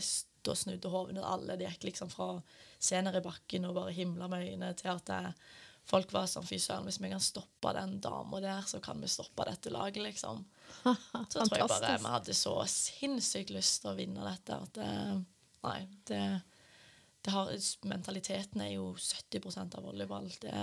da 0.46 0.56
snudde 0.56 0.92
hovene 0.92 1.24
alle. 1.26 1.58
De 1.60 1.68
gikk 1.68 1.90
liksom 1.90 2.12
fra 2.12 2.36
scener 2.80 3.18
i 3.18 3.24
bakken 3.24 3.68
og 3.68 3.76
bare 3.80 3.96
himla 3.96 4.30
med 4.32 4.46
øynene 4.46 4.76
til 4.78 4.94
at 4.94 5.10
det, 5.10 5.20
eh, 5.32 5.58
folk 5.90 6.14
var 6.14 6.28
sånn 6.30 6.46
Fy 6.46 6.60
søren, 6.62 6.86
hvis 6.88 7.00
vi 7.02 7.10
kan 7.12 7.24
stoppe 7.24 7.74
den 7.76 7.98
dama 8.04 8.40
der, 8.44 8.62
så 8.70 8.80
kan 8.84 9.02
vi 9.02 9.10
stoppe 9.10 9.48
dette 9.50 9.74
laget, 9.74 10.04
liksom. 10.06 10.46
Så 11.34 11.42
tror 11.42 11.58
jeg 11.58 11.68
bare 11.72 11.96
vi 11.98 12.14
hadde 12.14 12.36
så 12.38 12.54
sinnssykt 12.70 13.50
lyst 13.56 13.82
til 13.82 13.92
å 13.92 13.98
vinne 13.98 14.22
dette 14.28 14.60
at 14.62 14.78
det, 14.78 14.86
eh, 14.86 15.20
Nei, 15.60 15.80
det, 16.08 16.22
det 17.26 17.32
har, 17.34 17.50
Mentaliteten 17.90 18.62
er 18.64 18.70
jo 18.78 18.94
70% 18.96 19.74
av 19.76 19.84
volleyball. 19.84 20.30
Det, 20.40 20.54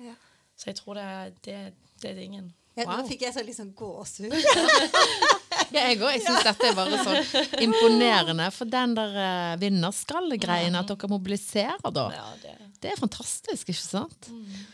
ja. 0.00 0.14
Så 0.56 0.70
jeg 0.70 0.78
tror 0.78 0.96
det, 0.96 1.08
det, 1.44 1.58
det 2.00 2.14
er 2.14 2.22
ingen. 2.22 2.54
Ja, 2.76 2.84
wow. 2.84 3.00
Nå 3.00 3.08
fikk 3.08 3.24
jeg 3.24 3.32
så 3.32 3.42
liksom 3.44 3.70
gåsehud. 3.76 4.34
ja, 5.74 5.86
jeg 5.86 5.96
òg. 5.96 6.10
Jeg 6.12 6.24
syns 6.26 6.44
dette 6.44 6.68
er 6.68 6.74
bare 6.76 6.98
så 7.00 7.44
imponerende. 7.64 8.50
For 8.52 8.68
den 8.68 8.96
der 8.98 9.16
uh, 9.16 9.52
vinnerskallegreien, 9.62 10.76
at 10.76 10.90
dere 10.92 11.08
mobiliserer 11.08 11.88
da, 11.88 12.08
ja, 12.12 12.26
det. 12.42 12.56
det. 12.82 12.92
er 12.92 13.00
fantastisk, 13.00 13.72
ikke 13.72 13.80
sant? 13.80 14.28
Mm. 14.28 14.66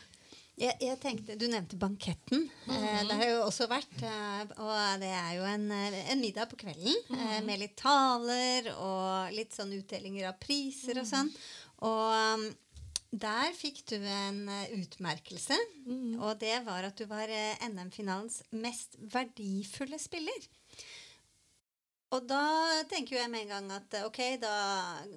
Jeg, 0.62 0.76
jeg, 0.82 0.98
tenkte, 1.00 1.36
Du 1.38 1.46
nevnte 1.50 1.78
banketten. 1.80 2.44
Mm. 2.66 2.74
Eh, 2.76 2.98
det 3.08 3.18
har 3.20 3.30
jo 3.30 3.38
også 3.46 3.66
vært. 3.70 3.94
Eh, 4.04 4.42
og 4.62 4.74
det 5.02 5.10
er 5.10 5.30
jo 5.38 5.46
en, 5.48 5.64
en 5.72 6.20
middag 6.22 6.50
på 6.50 6.58
kvelden 6.60 6.98
mm. 7.08 7.16
eh, 7.18 7.38
med 7.46 7.62
litt 7.62 7.74
taler 7.78 8.68
og 8.74 9.32
litt 9.34 9.54
sånn 9.56 9.72
utdelinger 9.78 10.28
av 10.30 10.36
priser 10.42 11.00
og 11.02 11.08
sånn. 11.08 11.32
Og 11.82 12.50
der 13.12 13.52
fikk 13.56 13.82
du 13.90 13.98
en 14.00 14.46
uh, 14.48 14.72
utmerkelse, 14.78 15.58
mm. 15.84 16.16
og 16.20 16.40
det 16.40 16.54
var 16.64 16.88
at 16.88 16.98
du 16.98 17.04
var 17.10 17.28
uh, 17.28 17.68
NM-finalens 17.68 18.40
mest 18.56 18.96
verdifulle 19.12 20.00
spiller. 20.00 20.48
Og 22.12 22.24
da 22.28 22.44
tenker 22.90 23.16
jeg 23.16 23.30
med 23.32 23.46
en 23.46 23.52
gang 23.54 23.68
at 23.72 23.94
ok, 24.04 24.18
da 24.42 24.52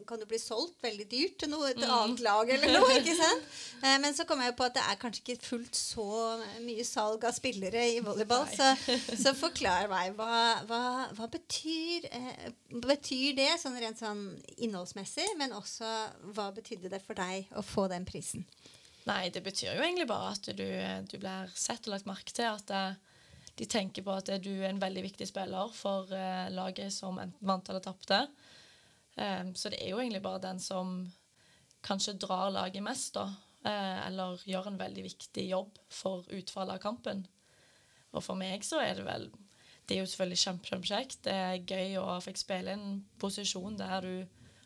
kan 0.08 0.20
du 0.20 0.24
bli 0.30 0.38
solgt 0.40 0.80
veldig 0.84 1.08
dyrt 1.12 1.34
til 1.42 1.52
noe, 1.52 1.74
et 1.74 1.80
mm. 1.82 1.90
annet 1.92 2.22
lag 2.24 2.52
eller 2.56 2.72
noe. 2.72 2.92
ikke 3.02 3.16
sant? 3.20 3.50
Eh, 3.82 3.98
men 4.00 4.16
så 4.16 4.24
kommer 4.28 4.48
jeg 4.48 4.56
på 4.56 4.68
at 4.70 4.78
det 4.78 4.84
er 4.86 5.00
kanskje 5.02 5.24
ikke 5.26 5.50
fullt 5.50 5.76
så 5.76 6.06
mye 6.64 6.86
salg 6.88 7.26
av 7.28 7.36
spillere 7.36 7.84
i 7.92 8.00
volleyball. 8.06 8.48
Så, 8.56 8.70
så, 9.12 9.34
forklar 9.36 9.90
meg. 9.92 10.14
Hva, 10.16 10.38
hva, 10.70 10.82
hva 11.18 11.28
betyr, 11.34 12.08
eh, 12.16 12.48
betyr, 12.72 13.36
det 13.42 13.50
sånn 13.60 13.76
rent 13.82 14.00
sånn 14.00 14.24
innholdsmessig, 14.56 15.28
men 15.42 15.56
også 15.58 15.90
hva 16.32 16.48
betydde 16.56 16.94
det 16.94 17.02
for 17.04 17.20
deg 17.20 17.52
å 17.60 17.66
få 17.66 17.90
den 17.92 18.08
prisen? 18.08 18.48
Nei, 19.06 19.28
det 19.36 19.44
betyr 19.46 19.76
jo 19.76 19.84
egentlig 19.84 20.08
bare 20.10 20.32
at 20.32 20.48
du, 20.48 20.66
du 21.12 21.20
blir 21.20 21.52
sett 21.60 21.86
og 21.86 21.98
lagt 21.98 22.08
merke 22.08 22.32
til. 22.32 22.48
at 22.56 22.72
det, 22.72 22.86
eh, 22.96 23.12
de 23.56 23.68
tenker 23.72 24.04
på 24.04 24.14
at 24.16 24.30
du 24.44 24.52
er 24.58 24.70
en 24.70 24.82
veldig 24.82 25.06
viktig 25.06 25.28
spiller 25.30 25.72
for 25.76 26.12
uh, 26.12 26.48
laget 26.52 26.94
som 26.94 27.20
enten 27.22 27.48
vant 27.48 27.70
eller 27.72 27.84
tapte. 27.84 28.26
Um, 29.16 29.54
så 29.56 29.72
det 29.72 29.80
er 29.80 29.94
jo 29.94 30.02
egentlig 30.02 30.24
bare 30.26 30.44
den 30.44 30.60
som 30.60 30.98
kanskje 31.86 32.18
drar 32.20 32.52
laget 32.52 32.84
mest, 32.84 33.16
da. 33.16 33.30
Uh, 33.66 34.02
eller 34.08 34.44
gjør 34.46 34.70
en 34.70 34.82
veldig 34.82 35.06
viktig 35.08 35.48
jobb 35.48 35.80
for 35.90 36.28
utfallet 36.36 36.76
av 36.76 36.84
kampen. 36.84 37.24
Og 38.16 38.24
for 38.24 38.40
meg 38.40 38.64
så 38.64 38.82
er 38.84 39.00
det 39.00 39.08
vel 39.08 39.30
Det 39.86 39.96
er 39.96 40.02
jo 40.02 40.10
selvfølgelig 40.10 40.42
kjempekjekt. 40.42 41.18
Det 41.28 41.34
er 41.34 41.62
gøy 41.62 41.98
å 42.02 42.20
få 42.24 42.34
spille 42.40 42.74
en 42.74 43.04
posisjon 43.22 43.76
der 43.78 44.02
du 44.02 44.14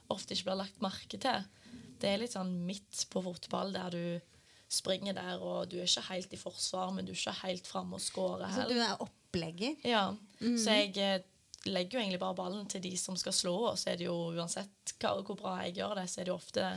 ofte 0.10 0.34
ikke 0.34 0.48
blir 0.48 0.62
lagt 0.62 0.81
merke 0.81 1.19
til. 1.19 1.43
Det 2.00 2.08
er 2.08 2.22
litt 2.22 2.34
sånn 2.38 2.53
midt 2.65 3.03
på 3.12 3.22
fotball 3.25 3.74
der 3.75 3.91
du 3.91 4.03
springer 4.70 5.18
der, 5.18 5.42
og 5.42 5.70
du 5.72 5.80
er 5.80 5.88
ikke 5.88 6.06
helt 6.12 6.34
i 6.34 6.38
forsvar, 6.40 6.92
men 6.94 7.08
du 7.08 7.12
er 7.12 7.18
ikke 7.18 7.40
helt 7.42 7.68
framme 7.68 7.98
og 7.98 8.04
scorer. 8.04 8.52
Så 8.54 8.68
du 8.70 8.78
er 8.78 9.02
opplegger? 9.02 9.76
Ja. 9.84 10.12
Mm. 10.40 10.58
Så 10.62 10.76
jeg 10.78 10.94
eh, 11.02 11.26
legger 11.66 11.98
jo 11.98 12.04
egentlig 12.04 12.22
bare 12.22 12.38
ballen 12.38 12.70
til 12.70 12.84
de 12.84 12.94
som 12.98 13.18
skal 13.18 13.34
slå, 13.34 13.56
og 13.72 13.80
så 13.80 13.92
er 13.92 14.00
det 14.00 14.06
jo 14.06 14.16
uansett 14.36 14.96
hvor 15.00 15.36
bra 15.40 15.58
jeg 15.64 15.80
gjør 15.80 15.98
det, 16.00 16.08
så 16.10 16.22
er 16.22 16.28
det 16.28 16.34
jo 16.34 16.38
ofte 16.38 16.70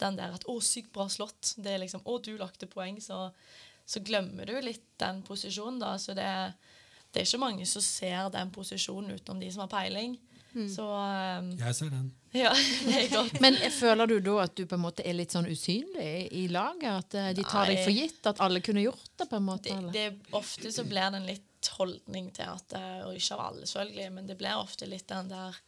den 0.00 0.16
der 0.18 0.34
at 0.34 0.44
'Å, 0.48 0.60
sykt 0.62 0.92
bra 0.92 1.06
slått'. 1.06 1.54
Det 1.56 1.72
er 1.72 1.78
liksom 1.78 2.02
'Å, 2.02 2.18
du 2.22 2.36
lagte 2.36 2.66
poeng', 2.66 3.00
så, 3.00 3.30
så 3.86 4.00
glemmer 4.00 4.46
du 4.46 4.60
litt 4.60 4.86
den 4.98 5.22
posisjonen, 5.22 5.78
da. 5.80 5.96
Så 5.98 6.14
det, 6.14 6.54
det 7.12 7.20
er 7.20 7.26
ikke 7.28 7.44
mange 7.44 7.66
som 7.66 7.82
ser 7.82 8.30
den 8.30 8.50
posisjonen 8.50 9.14
utenom 9.14 9.40
de 9.40 9.52
som 9.52 9.66
har 9.66 9.72
peiling. 9.72 10.18
Så 10.54 10.84
um, 10.86 11.48
Jeg 11.58 11.74
ser 11.74 11.90
den. 11.90 12.10
ja, 12.34 12.52
det 12.86 12.94
er 12.98 13.08
godt. 13.10 13.40
Men 13.42 13.56
føler 13.74 14.10
du 14.10 14.16
da 14.22 14.36
at 14.44 14.54
du 14.56 14.64
på 14.70 14.78
en 14.78 14.84
måte 14.84 15.04
er 15.06 15.16
litt 15.18 15.34
sånn 15.34 15.48
usynlig 15.50 16.28
i 16.30 16.44
laget? 16.52 16.90
At 16.90 17.16
eh, 17.18 17.30
de 17.34 17.46
tar 17.46 17.70
deg 17.70 17.82
for 17.82 17.94
gitt? 17.94 18.20
At 18.30 18.42
alle 18.44 18.62
kunne 18.64 18.84
gjort 18.84 19.10
det? 19.18 19.28
på 19.30 19.40
en 19.40 19.48
måte? 19.48 19.74
det, 19.90 19.92
det, 19.96 20.34
ofte 20.38 20.72
så 20.74 20.86
blir 20.86 21.10
det 21.10 21.20
en 21.20 21.28
litt 21.28 21.70
holdning 21.78 22.30
til 22.36 22.50
at 22.52 22.76
eh, 22.78 22.98
Og 23.08 23.18
ikke 23.18 23.38
av 23.38 23.46
alle, 23.48 23.66
selvfølgelig, 23.66 24.10
men 24.14 24.30
det 24.30 24.38
blir 24.40 24.60
ofte 24.60 24.88
litt 24.90 25.06
den 25.10 25.30
der 25.32 25.58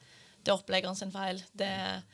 Det 0.43 0.53
er 0.53 0.59
oppleggeren 0.59 0.99
sin 0.99 1.15
feil. 1.15 1.43
Det, 1.53 1.71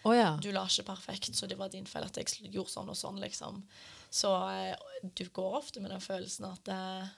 oh, 0.08 0.14
ja. 0.16 0.36
Du 0.40 0.48
la 0.54 0.64
ikke 0.64 0.88
perfekt, 0.94 1.34
så 1.36 1.48
det 1.50 1.58
var 1.60 1.72
din 1.72 1.88
feil 1.88 2.06
at 2.08 2.16
jeg 2.16 2.48
gjorde 2.48 2.72
sånn 2.72 2.88
og 2.88 2.96
sånn, 2.96 3.20
liksom. 3.20 3.60
Så 4.12 4.32
eh, 4.48 4.76
du 5.12 5.26
går 5.28 5.58
ofte 5.60 5.80
med 5.84 5.92
den 5.92 6.00
følelsen 6.00 6.48
at 6.48 6.72
eh, 6.72 7.12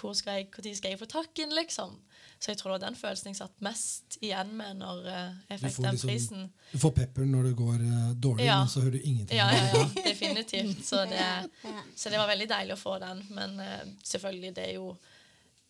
hvor 0.00 0.12
skal 0.14 0.38
jeg, 0.40 0.48
Når 0.56 0.74
skal 0.76 0.90
jeg 0.92 0.98
få 1.00 1.06
takken, 1.08 1.54
liksom? 1.56 1.96
Så 2.38 2.50
jeg 2.52 2.58
tror 2.58 2.72
det 2.72 2.80
var 2.82 2.90
den 2.90 2.98
følelsen 3.00 3.30
jeg 3.32 3.36
satt 3.38 3.62
mest 3.64 4.18
igjen 4.20 4.50
med 4.58 4.76
når 4.76 5.06
eh, 5.08 5.34
jeg 5.50 5.60
fikk 5.62 5.76
den 5.82 5.94
liksom- 5.96 6.10
prisen. 6.10 6.50
Du 6.72 6.78
får 6.82 6.92
pepper 6.98 7.24
når 7.24 7.42
det 7.48 7.54
går 7.56 7.74
eh, 7.86 8.12
dårlig, 8.20 8.44
Ja. 8.44 8.58
men 8.60 8.68
så 8.68 8.80
hører 8.84 8.92
du 8.92 9.00
ingenting. 9.00 9.38
Ja, 9.38 9.50
ja, 9.52 9.66
ja, 9.72 9.84
definitivt. 10.10 10.84
Så 10.84 11.04
det, 11.08 11.50
så 11.96 12.10
det 12.12 12.18
var 12.20 12.28
veldig 12.28 12.48
deilig 12.52 12.76
å 12.76 12.80
få 12.82 12.98
den. 13.00 13.24
Men 13.30 13.60
eh, 13.60 13.84
selvfølgelig, 14.04 14.54
det 14.54 14.66
er 14.68 14.74
jo 14.76 14.96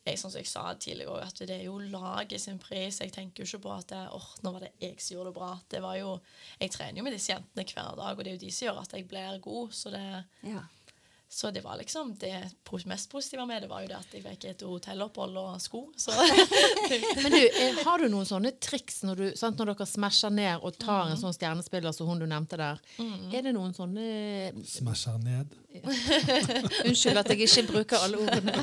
jeg, 0.06 0.18
som 0.18 0.30
jeg 0.30 0.46
sa 0.46 0.68
tidligere 0.78 1.22
at 1.26 1.38
det 1.46 1.50
er 1.56 1.64
jo 1.66 1.78
laget 1.82 2.40
sin 2.40 2.58
pris. 2.62 3.00
Jeg 3.02 3.10
tenker 3.14 3.42
jo 3.42 3.46
ikke 3.48 3.62
på 3.64 3.72
at 3.74 3.88
det, 3.90 4.02
åh, 4.14 4.26
nå 4.42 4.52
var 4.54 4.60
det 4.66 4.72
jeg 4.82 5.00
som 5.02 5.16
gjorde 5.16 5.32
det 5.32 5.38
bra. 5.38 5.52
Det 5.70 5.80
var 5.82 5.96
jo, 5.98 6.12
Jeg 6.60 6.70
trener 6.70 6.98
jo 6.98 7.02
med 7.06 7.12
disse 7.16 7.32
jentene 7.32 7.64
hver 7.66 7.96
dag, 7.98 8.12
og 8.18 8.22
det 8.24 8.30
er 8.32 8.36
jo 8.36 8.44
de 8.44 8.50
som 8.54 8.66
gjør 8.68 8.82
at 8.82 8.92
jeg 8.98 9.08
blir 9.10 9.38
god. 9.42 9.70
Så 9.74 9.90
det, 9.94 10.04
Ja. 10.46 10.62
Så 11.28 11.50
det 11.50 11.60
var 11.60 11.76
liksom 11.76 12.14
det 12.20 12.50
mest 12.86 13.10
positive 13.10 13.46
med 13.46 13.62
det 13.62 13.68
var 13.68 13.82
jo 13.82 13.88
det 13.90 13.96
at 13.98 14.12
jeg 14.14 14.22
fikk 14.22 14.44
et 14.46 14.62
hotellopphold 14.62 15.36
og 15.40 15.56
sko. 15.60 15.82
Så 15.98 16.14
Men 17.22 17.34
du, 17.34 17.40
eh, 17.42 17.80
har 17.82 17.98
du 17.98 18.06
noen 18.12 18.28
sånne 18.28 18.54
triks 18.62 19.02
når, 19.02 19.18
du, 19.20 19.26
sant, 19.38 19.58
når 19.58 19.72
dere 19.72 19.88
smasher 19.90 20.30
ned 20.32 20.62
og 20.62 20.78
tar 20.78 21.10
en 21.10 21.18
sånn 21.20 21.34
stjernespiller 21.34 21.92
som 21.96 22.08
hun 22.08 22.22
du 22.22 22.28
nevnte 22.30 22.60
der? 22.60 22.80
Er 23.34 23.42
det 23.42 23.56
noen 23.56 23.74
sånne 23.76 24.06
Smasher 24.70 25.18
ned. 25.24 25.50
Unnskyld 26.86 27.20
at 27.20 27.30
jeg 27.32 27.46
ikke 27.46 27.64
bruker 27.70 28.02
alle 28.04 28.20
ordene. 28.22 28.54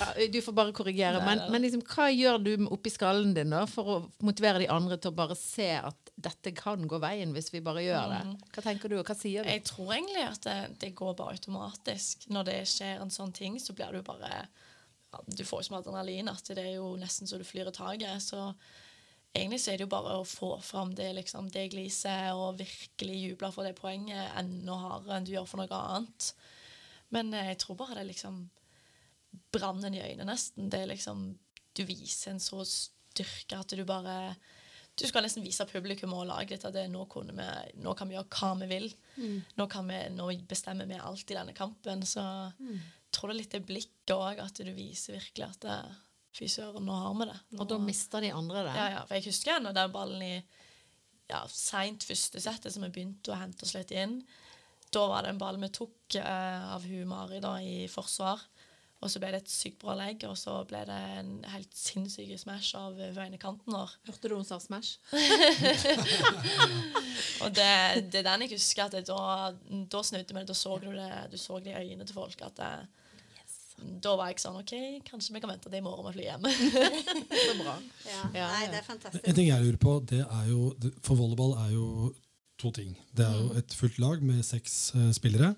ja, 0.00 0.08
du 0.32 0.38
får 0.44 0.56
bare 0.56 0.74
korrigere. 0.76 1.20
Nei, 1.20 1.26
Men, 1.28 1.44
men 1.54 1.64
liksom, 1.64 1.84
hva 1.88 2.08
gjør 2.12 2.40
du 2.42 2.52
oppi 2.74 2.92
skallen 2.92 3.34
din 3.36 3.54
da 3.54 3.64
for 3.70 3.94
å 3.94 3.98
motivere 4.24 4.62
de 4.62 4.70
andre 4.72 4.98
til 5.00 5.12
å 5.12 5.18
bare 5.22 5.36
se 5.38 5.70
at 5.78 6.12
dette 6.22 6.52
kan 6.56 6.84
gå 6.88 7.00
veien 7.02 7.32
hvis 7.34 7.50
vi 7.54 7.62
bare 7.64 7.84
gjør 7.84 8.14
det? 8.14 8.22
Hva 8.54 8.66
tenker 8.66 8.92
du, 8.92 8.98
og 9.00 9.08
hva 9.08 9.16
sier 9.18 9.46
du? 9.46 9.52
Jeg 9.52 9.64
tror 9.68 9.94
egentlig 9.96 10.26
at 10.28 10.48
det, 10.48 10.58
det 10.84 10.92
går 10.98 11.16
bare 11.18 11.38
automatisk. 11.38 12.28
Når 12.32 12.50
det 12.50 12.60
skjer 12.70 13.02
en 13.02 13.14
sånn 13.14 13.34
ting, 13.36 13.58
så 13.62 13.76
blir 13.76 13.94
du 13.94 14.04
bare 14.06 14.32
ja, 14.32 15.24
Du 15.26 15.44
får 15.44 15.62
jo 15.62 15.70
som 15.70 15.80
adrenalin 15.80 16.30
at 16.32 16.54
det 16.54 16.62
er 16.62 16.76
jo 16.76 16.94
nesten 17.00 17.30
så 17.30 17.40
du 17.40 17.46
flyr 17.46 17.70
i 17.70 17.76
taket. 17.76 18.24
Så 18.24 18.50
egentlig 19.34 19.60
så 19.62 19.72
er 19.72 19.80
det 19.80 19.86
jo 19.86 19.92
bare 19.92 20.16
å 20.20 20.28
få 20.28 20.54
fram 20.64 20.94
det, 20.96 21.08
liksom, 21.16 21.48
det 21.52 21.68
gliset 21.72 22.32
og 22.36 22.58
virkelig 22.60 23.20
juble 23.20 23.52
for 23.54 23.66
det 23.66 23.76
poenget 23.78 24.34
enda 24.38 24.78
hardere 24.86 25.18
enn 25.18 25.28
du 25.28 25.32
gjør 25.34 25.48
for 25.48 25.62
noe 25.62 25.78
annet. 25.78 26.32
Men 27.16 27.32
eh, 27.36 27.52
jeg 27.52 27.62
tror 27.64 27.78
bare 27.80 27.96
det 27.96 28.04
er 28.04 28.10
liksom 28.12 28.42
brannen 29.52 29.96
i 29.96 30.02
øynene, 30.02 30.28
nesten. 30.32 30.68
Det 30.72 30.82
er 30.82 30.92
liksom 30.92 31.30
Du 31.72 31.86
viser 31.88 32.34
en 32.34 32.40
så 32.40 32.60
styrke 32.68 33.56
at 33.56 33.72
du 33.72 33.84
bare 33.88 34.34
du 34.92 35.06
skal 35.08 35.24
nesten 35.24 35.40
vise 35.40 35.64
publikum 35.64 36.12
og 36.12 36.26
laget 36.28 36.50
ditt 36.58 36.64
at 36.68 36.74
det, 36.76 36.82
nå, 36.92 37.06
vi, 37.08 37.44
nå 37.80 37.94
kan 37.96 38.10
vi 38.10 38.16
gjøre 38.18 38.28
hva 38.28 38.50
vi 38.60 38.66
vil. 38.68 38.90
Nå, 39.56 39.66
kan 39.72 39.88
vi, 39.88 40.00
nå 40.12 40.26
bestemmer 40.48 40.84
vi 40.84 40.98
alt 41.00 41.30
i 41.32 41.36
denne 41.38 41.54
kampen. 41.56 42.02
Så 42.04 42.20
jeg 42.20 43.14
tror 43.16 43.32
det 43.32 43.34
er 43.34 43.38
litt 43.40 43.54
det 43.56 43.62
blikket 43.70 44.12
òg, 44.12 44.42
at 44.44 44.60
du 44.60 44.68
viser 44.76 45.16
virkelig 45.16 45.46
at 45.46 45.64
det, 45.64 45.78
Fy 46.32 46.46
søren, 46.48 46.86
nå 46.88 46.94
har 46.96 47.12
vi 47.18 47.26
det. 47.28 47.38
Nå, 47.52 47.60
Og 47.60 47.68
da 47.68 47.76
mister 47.82 48.20
de 48.24 48.30
andre 48.32 48.62
det. 48.64 48.74
ja, 48.78 48.86
ja, 48.96 49.00
for 49.04 49.14
jeg 49.18 49.26
husker 49.28 49.58
ennå 49.58 49.72
den 49.76 49.92
ballen 49.92 50.22
i 50.24 50.34
ja, 51.28 51.42
seint 51.52 52.04
første 52.08 52.40
settet 52.40 52.72
som 52.74 52.82
vi 52.86 52.90
begynte 52.94 53.32
å 53.32 53.40
hente 53.40 53.64
oss 53.66 53.74
litt 53.76 53.92
inn. 53.92 54.22
Da 54.92 55.06
var 55.08 55.22
det 55.24 55.30
en 55.32 55.40
ball 55.40 55.56
vi 55.60 55.68
tok 55.72 56.16
uh, 56.20 56.74
av 56.74 56.82
hun 56.84 57.08
Mari 57.08 57.40
da, 57.40 57.56
i 57.60 57.88
forsvar. 57.88 58.40
Og 59.02 59.10
så 59.10 59.18
ble 59.18 59.32
det 59.34 59.40
et 59.42 59.50
sykt 59.50 59.80
bra 59.82 59.96
legg, 59.98 60.22
og 60.28 60.36
så 60.38 60.60
ble 60.68 60.84
det 60.86 60.98
en 61.18 61.30
helt 61.50 61.72
sinnssyk 61.74 62.36
smash 62.38 62.76
av 62.78 62.94
uh, 63.00 63.22
ene 63.24 63.38
kanten 63.40 63.72
vår. 63.74 63.90
Hørte 64.06 64.28
du 64.30 64.36
hun 64.36 64.44
sa 64.46 64.60
Smash? 64.62 65.00
Og 67.42 67.50
det, 67.56 67.72
det 68.12 68.20
er 68.20 68.26
den 68.28 68.44
jeg 68.44 68.52
husker 68.54 68.84
at 68.84 68.92
det, 68.94 69.00
da, 69.08 69.50
da 69.90 70.02
snudde 70.06 70.36
vi. 70.36 70.44
Da 70.46 70.54
så 70.54 70.76
du 70.78 70.92
det, 70.94 71.08
du 71.32 71.38
så 71.40 71.58
det 71.58 71.72
i 71.72 71.80
øynene 71.80 72.06
til 72.06 72.14
folk. 72.14 72.38
at 72.46 72.54
det, 72.60 72.68
Da 74.02 74.14
var 74.16 74.28
jeg 74.32 74.38
sånn 74.42 74.56
OK, 74.60 74.72
kanskje 75.08 75.34
vi 75.34 75.40
kan 75.40 75.50
vente 75.52 75.68
til 75.70 75.78
i 75.78 75.84
morgen 75.84 76.04
med 76.04 76.12
å 76.12 76.16
fly 76.16 76.24
hjem. 76.28 76.46
Så 77.46 77.56
bra. 77.62 77.76
Ja. 78.06 78.20
Ja, 78.34 78.46
Nei, 78.54 78.66
det 78.72 78.80
er 78.82 78.86
fantastisk. 78.86 79.26
En 79.28 79.34
ting 79.38 79.48
jeg 79.50 79.62
lurer 79.64 79.80
på, 79.82 79.96
det 80.10 80.22
er 80.24 80.46
jo 80.50 80.70
For 81.02 81.16
volleyball 81.18 81.56
er 81.66 81.74
jo 81.76 82.12
to 82.62 82.70
ting. 82.70 82.96
Det 83.14 83.24
er 83.26 83.34
Mm. 83.36 83.48
jo 83.48 83.58
et 83.58 83.74
fullt 83.74 83.98
lag 83.98 84.22
med 84.22 84.44
seks 84.44 84.92
uh, 84.94 85.10
spillere. 85.12 85.54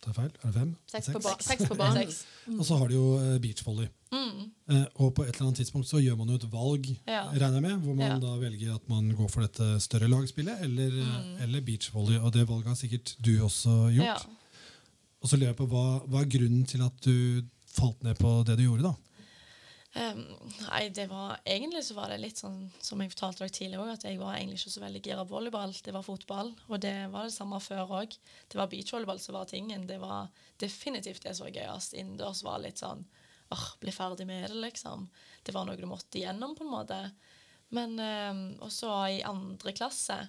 Tar 0.00 0.14
feil? 0.16 0.30
Er 0.40 0.48
det 0.48 0.54
fem? 0.56 0.68
Seks 0.88 1.08
på, 1.12 1.20
ba 1.20 1.32
seks 1.44 1.64
på 1.68 1.76
banen. 1.76 1.98
Seks. 2.08 2.20
Og 2.56 2.62
så 2.64 2.76
har 2.80 2.88
de 2.88 2.94
jo 2.96 3.08
eh, 3.20 3.34
beachvolley. 3.42 3.88
Mm. 4.14 4.46
Eh, 4.72 4.84
og 4.96 5.10
på 5.18 5.26
et 5.26 5.34
eller 5.34 5.50
annet 5.50 5.58
tidspunkt 5.60 5.90
så 5.90 6.00
gjør 6.00 6.16
man 6.16 6.30
jo 6.32 6.38
et 6.40 6.46
valg, 6.54 6.86
Ja. 7.06 7.26
regner 7.34 7.58
jeg 7.58 7.64
med, 7.66 7.82
hvor 7.84 7.94
man 7.98 8.06
Ja. 8.14 8.16
da 8.22 8.30
velger 8.40 8.74
at 8.78 8.88
man 8.88 9.10
går 9.18 9.28
for 9.28 9.44
dette 9.44 9.66
større 9.84 10.08
lagspillet 10.08 10.62
eller, 10.64 10.88
Mm. 11.04 11.36
eller 11.44 11.60
beachvolley. 11.60 12.16
Og 12.16 12.32
det 12.32 12.46
valget 12.48 12.66
har 12.72 12.78
sikkert 12.80 13.12
du 13.20 13.32
også 13.44 13.74
gjort. 13.92 14.06
Ja. 14.06 14.16
Og 15.20 15.28
så 15.28 15.36
lurer 15.36 15.52
jeg 15.52 15.60
på 15.60 15.68
hva, 15.70 15.86
hva 16.08 16.22
er 16.22 16.32
grunnen 16.32 16.66
til 16.68 16.82
at 16.84 16.96
du 17.04 17.44
falt 17.70 18.02
ned 18.04 18.18
på 18.18 18.40
det 18.48 18.56
du 18.58 18.64
gjorde, 18.66 18.90
da? 18.90 18.96
Um, 19.90 20.20
nei, 20.68 20.84
det 20.94 21.08
var 21.10 21.40
Egentlig 21.42 21.80
så 21.82 21.96
var 21.96 22.12
det 22.12 22.20
litt 22.22 22.38
sånn 22.38 22.68
som 22.78 23.00
jeg 23.02 23.10
fortalte 23.10 23.42
dere 23.42 23.54
tidligere 23.56 23.82
òg, 23.82 23.96
at 23.96 24.04
jeg 24.06 24.20
var 24.20 24.36
egentlig 24.36 24.60
ikke 24.60 24.74
så 24.76 24.82
veldig 24.84 25.02
gira 25.02 25.24
på 25.24 25.34
volleyball. 25.34 25.74
Det 25.74 25.94
var 25.96 26.06
fotball, 26.06 26.52
og 26.68 26.82
det 26.84 26.94
var 27.10 27.26
det 27.26 27.34
samme 27.34 27.58
før 27.64 27.96
òg. 27.98 28.14
Det 28.46 28.60
var 28.60 28.70
beachvolleyball 28.70 29.22
som 29.22 29.34
var 29.34 29.50
tingen. 29.50 29.88
Det 29.90 29.98
var 30.02 30.30
definitivt 30.62 31.26
det 31.26 31.34
som 31.34 31.48
var 31.48 31.56
gøyest. 31.58 31.98
Innendørs 31.98 32.44
var 32.46 32.62
litt 32.62 32.82
sånn 32.82 33.02
åh, 33.50 33.66
bli 33.82 33.90
ferdig 33.90 34.28
med 34.30 34.46
det, 34.46 34.60
liksom. 34.62 35.08
Det 35.42 35.54
var 35.56 35.66
noe 35.66 35.78
du 35.78 35.88
måtte 35.90 36.20
igjennom, 36.20 36.54
på 36.54 36.62
en 36.62 36.70
måte. 36.70 37.00
Men 37.74 37.98
um, 37.98 38.44
Og 38.62 38.70
i 39.10 39.24
andre 39.26 39.74
klasse 39.74 40.20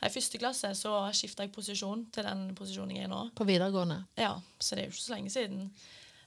I 0.00 0.12
første 0.12 0.40
klasse 0.40 0.72
så 0.78 0.94
skifta 1.16 1.44
jeg 1.44 1.52
posisjon 1.54 2.06
til 2.14 2.26
den 2.26 2.50
posisjonen 2.56 2.96
jeg 2.96 3.06
er 3.06 3.12
nå. 3.12 3.22
På 3.36 3.46
videregående. 3.48 4.00
Ja, 4.20 4.32
så 4.58 4.76
det 4.76 4.84
er 4.84 4.88
jo 4.88 4.94
ikke 4.94 5.04
så 5.04 5.14
lenge 5.14 5.32
siden. 5.34 5.66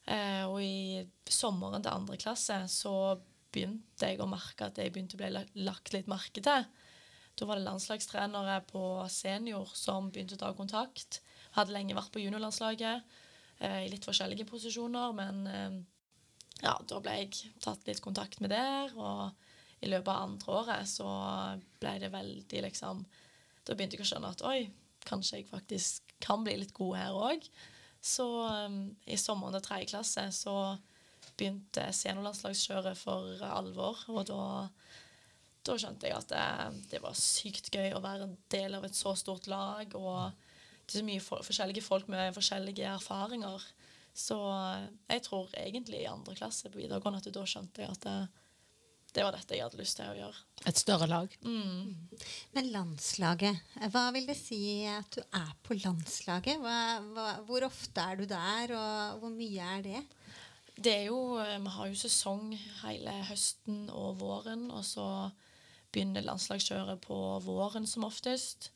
Eh, 0.05 0.43
og 0.45 0.59
i 0.61 1.03
sommeren 1.31 1.83
til 1.83 1.95
andre 1.95 2.19
klasse 2.21 2.59
så 2.69 2.95
begynte 3.53 4.09
jeg 4.09 4.21
å 4.21 4.29
merke 4.29 4.67
at 4.67 4.79
jeg 4.81 4.93
begynte 4.93 5.17
å 5.17 5.21
bli 5.21 5.63
lagt 5.65 5.93
litt 5.95 6.09
merke 6.11 6.43
til. 6.43 6.65
Da 7.33 7.47
var 7.49 7.57
det 7.57 7.65
landslagstrenere 7.65 8.59
på 8.69 8.83
senior 9.09 9.71
som 9.77 10.11
begynte 10.13 10.37
å 10.37 10.43
ta 10.43 10.51
kontakt. 10.57 11.21
Hadde 11.57 11.73
lenge 11.73 11.97
vært 11.97 12.13
på 12.13 12.21
juniorlandslaget 12.21 13.17
eh, 13.59 13.81
i 13.85 13.89
litt 13.89 14.05
forskjellige 14.05 14.45
posisjoner, 14.49 15.17
men 15.17 15.41
eh, 15.49 15.79
ja, 16.61 16.75
da 16.77 17.01
ble 17.01 17.17
jeg 17.23 17.55
tatt 17.63 17.89
litt 17.89 18.03
kontakt 18.05 18.41
med 18.43 18.53
der, 18.53 18.93
og 18.93 19.33
i 19.83 19.89
løpet 19.89 20.13
av 20.13 20.27
andre 20.27 20.57
året 20.59 20.89
så 20.89 21.09
ble 21.81 21.97
det 21.99 22.13
veldig 22.13 22.61
liksom 22.67 23.01
Da 23.63 23.75
begynte 23.75 23.97
jeg 23.97 24.05
å 24.05 24.09
skjønne 24.09 24.33
at 24.33 24.43
oi, 24.47 24.67
kanskje 25.07 25.41
jeg 25.41 25.49
faktisk 25.49 26.15
kan 26.23 26.43
bli 26.45 26.57
litt 26.59 26.73
god 26.75 26.97
her 26.99 27.19
òg. 27.19 27.47
Så 28.03 28.25
um, 28.43 28.81
i 29.07 29.19
sommeren 29.19 29.55
til 29.55 29.63
tredje 29.63 29.91
klasse 29.93 30.25
så 30.35 30.57
begynte 31.37 31.87
seniorlandslagskjøret 31.95 32.99
for 32.99 33.45
alvor, 33.47 34.03
og 34.11 34.27
da 34.27 34.43
da 35.63 35.75
skjønte 35.79 36.09
jeg 36.09 36.17
at 36.17 36.31
det, 36.31 36.45
det 36.91 36.99
var 37.03 37.15
sykt 37.15 37.69
gøy 37.73 37.93
å 37.95 38.03
være 38.03 38.27
en 38.27 38.35
del 38.51 38.75
av 38.75 38.83
et 38.83 38.97
så 38.97 39.13
stort 39.15 39.47
lag. 39.47 39.93
Og 39.95 40.33
det 40.83 40.97
er 40.97 40.99
så 40.99 41.05
mye 41.07 41.23
for, 41.23 41.43
forskjellige 41.45 41.85
folk 41.85 42.09
med 42.11 42.35
forskjellige 42.35 42.89
erfaringer. 42.97 43.63
Så 44.13 44.37
jeg 45.09 45.23
tror 45.25 45.53
egentlig 45.57 46.03
i 46.03 46.09
andre 46.09 46.35
klasse 46.37 46.69
på 46.69 46.81
videregående 46.81 47.23
at 47.23 47.31
da 47.33 47.45
skjønte 47.47 47.83
jeg 47.83 47.95
at 47.95 48.03
det, 48.03 48.17
det 49.13 49.23
var 49.25 49.35
dette 49.35 49.53
jeg 49.53 49.61
hadde 49.61 49.77
lyst 49.77 49.99
til 49.99 50.09
å 50.09 50.15
gjøre. 50.17 50.39
Et 50.69 50.79
større 50.79 51.07
lag. 51.09 51.33
Mm. 51.45 51.93
Men 52.55 52.71
landslaget, 52.73 53.61
hva 53.93 54.07
vil 54.15 54.25
det 54.29 54.37
si 54.39 54.61
at 54.89 55.13
du 55.13 55.21
er 55.21 55.51
på 55.65 55.77
landslaget? 55.77 56.61
Hva, 56.63 56.77
hva, 57.13 57.27
hvor 57.45 57.67
ofte 57.67 58.03
er 58.03 58.17
du 58.17 58.25
der, 58.29 58.73
og 58.73 59.21
hvor 59.21 59.33
mye 59.33 59.67
er 59.77 59.85
det? 59.85 60.03
Det 60.73 60.93
er 60.93 61.03
jo, 61.11 61.37
eh, 61.37 61.59
Vi 61.61 61.69
har 61.75 61.89
jo 61.91 61.99
sesong 61.99 62.53
hele 62.81 63.11
høsten 63.29 63.89
og 63.93 64.17
våren, 64.23 64.71
og 64.73 64.81
så 64.87 65.07
begynner 65.93 66.25
landslagskjøret 66.25 67.03
på 67.05 67.19
våren 67.45 67.85
som 67.85 68.07
oftest. 68.07 68.71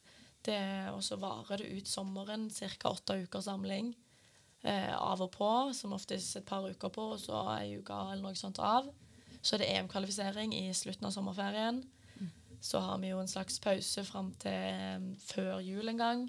Det, 0.46 0.60
og 0.94 1.01
så 1.03 1.17
varer 1.17 1.63
det 1.63 1.72
ut 1.74 1.89
sommeren, 1.89 2.51
ca. 2.53 2.91
åtte 2.94 3.17
uker 3.25 3.41
samling. 3.41 3.96
Eh, 4.62 4.94
av 4.94 5.22
og 5.22 5.32
på, 5.34 5.50
som 5.74 5.98
oftest 5.98 6.38
et 6.38 6.46
par 6.46 6.70
uker 6.70 6.94
på, 6.94 7.12
og 7.15 7.20
så 7.22 7.41
ei 7.58 7.79
uke 7.79 7.98
eller 8.12 8.22
noe 8.22 8.38
sånt 8.38 8.62
av. 8.62 8.94
Så 9.48 9.56
er 9.56 9.63
det 9.63 9.70
EM-kvalifisering 9.77 10.51
i 10.58 10.66
slutten 10.75 11.08
av 11.08 11.13
sommerferien. 11.16 11.77
Så 12.60 12.82
har 12.84 12.98
vi 13.00 13.12
jo 13.13 13.20
en 13.22 13.30
slags 13.30 13.60
pause 13.63 14.01
fram 14.04 14.32
til 14.42 14.51
eh, 14.51 15.04
før 15.30 15.62
jul 15.63 15.88
en 15.94 16.00
gang. 16.01 16.24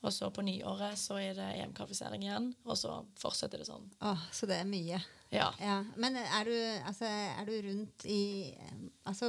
Og 0.00 0.12
så 0.16 0.28
på 0.32 0.40
nyåret 0.46 0.96
så 0.96 1.16
er 1.20 1.34
det 1.36 1.46
EM-kvalifisering 1.60 2.22
igjen, 2.24 2.46
og 2.64 2.76
så 2.78 2.92
fortsetter 3.20 3.60
det 3.60 3.66
sånn. 3.68 3.88
Åh, 4.00 4.22
så 4.32 4.46
det 4.48 4.56
er 4.62 4.68
mye. 4.68 5.00
Ja. 5.30 5.50
Ja. 5.60 5.74
Men 6.00 6.16
er 6.20 6.48
du, 6.48 6.54
altså, 6.88 7.04
er 7.08 7.44
du 7.48 7.52
rundt 7.66 8.06
i 8.08 8.20
eh, 8.54 8.78
altså, 9.10 9.28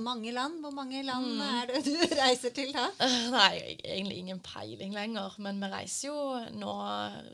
mange 0.00 0.30
land? 0.34 0.60
Hvor 0.62 0.74
mange 0.76 1.02
land 1.06 1.26
Mm. 1.32 1.42
er 1.48 1.72
det 1.72 1.82
du 1.88 2.14
reiser 2.22 2.54
til 2.54 2.70
da? 2.76 2.86
Nei, 3.34 3.76
egentlig 3.82 4.18
ingen 4.22 4.40
peiling 4.46 4.94
lenger. 4.94 5.34
Men 5.42 5.58
vi 5.62 5.70
reiser 5.74 6.08
jo 6.12 6.16
Nå 6.60 6.76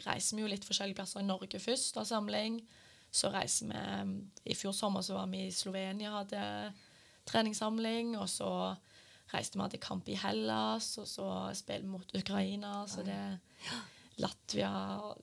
reiser 0.06 0.36
vi 0.38 0.44
jo 0.46 0.50
litt 0.54 0.64
forskjellige 0.68 1.00
plasser 1.02 1.20
i 1.24 1.28
Norge 1.28 1.60
først, 1.60 1.96
av 2.00 2.08
samling. 2.08 2.60
Så 3.10 3.30
reiser 3.32 3.70
vi 3.72 4.52
I 4.52 4.54
fjor 4.54 4.72
sommer 4.76 5.02
så 5.02 5.14
var 5.16 5.26
vi 5.32 5.46
i 5.46 5.52
Slovenia, 5.54 6.10
hadde 6.20 6.72
treningssamling. 7.28 8.14
Og 8.20 8.28
så 8.28 8.50
reiste 9.32 9.58
vi 9.58 9.64
hadde 9.64 9.80
kamp 9.82 10.08
i 10.08 10.16
Hellas, 10.16 10.94
og 11.00 11.06
så 11.08 11.28
spiller 11.56 11.86
vi 11.86 11.94
mot 11.96 12.14
Ukraina. 12.16 12.82
Så 12.88 13.04
det 13.06 13.18
Latvia 14.18 14.70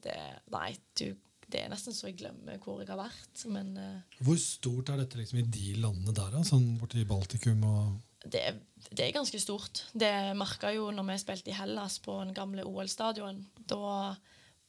det, 0.03 0.15
Nei, 0.53 0.69
du, 0.97 1.09
det 1.51 1.61
er 1.65 1.71
nesten 1.73 1.93
så 1.95 2.07
jeg 2.09 2.19
glemmer 2.21 2.59
hvor 2.63 2.79
jeg 2.81 2.89
har 2.91 2.99
vært. 3.01 3.45
Men 3.51 3.73
eh, 3.81 4.19
Hvor 4.23 4.39
stort 4.39 4.91
er 4.93 5.01
dette 5.03 5.19
liksom 5.19 5.41
i 5.41 5.47
de 5.51 5.73
landene 5.83 6.13
der, 6.15 6.31
da? 6.37 6.43
Sånn 6.47 6.75
borti 6.79 7.03
Baltikum 7.09 7.65
og 7.67 7.97
det, 8.25 8.41
er- 8.41 8.61
det 8.95 9.03
er 9.05 9.11
ganske 9.17 9.37
stort. 9.41 9.83
Det 9.93 10.09
merka 10.37 10.71
jo 10.73 10.87
når 10.95 11.05
vi 11.11 11.17
spilte 11.21 11.51
i 11.51 11.57
Hellas 11.57 11.99
på 12.01 12.15
den 12.23 12.33
gamle 12.37 12.63
OL-stadion. 12.65 13.43
Da 13.69 14.15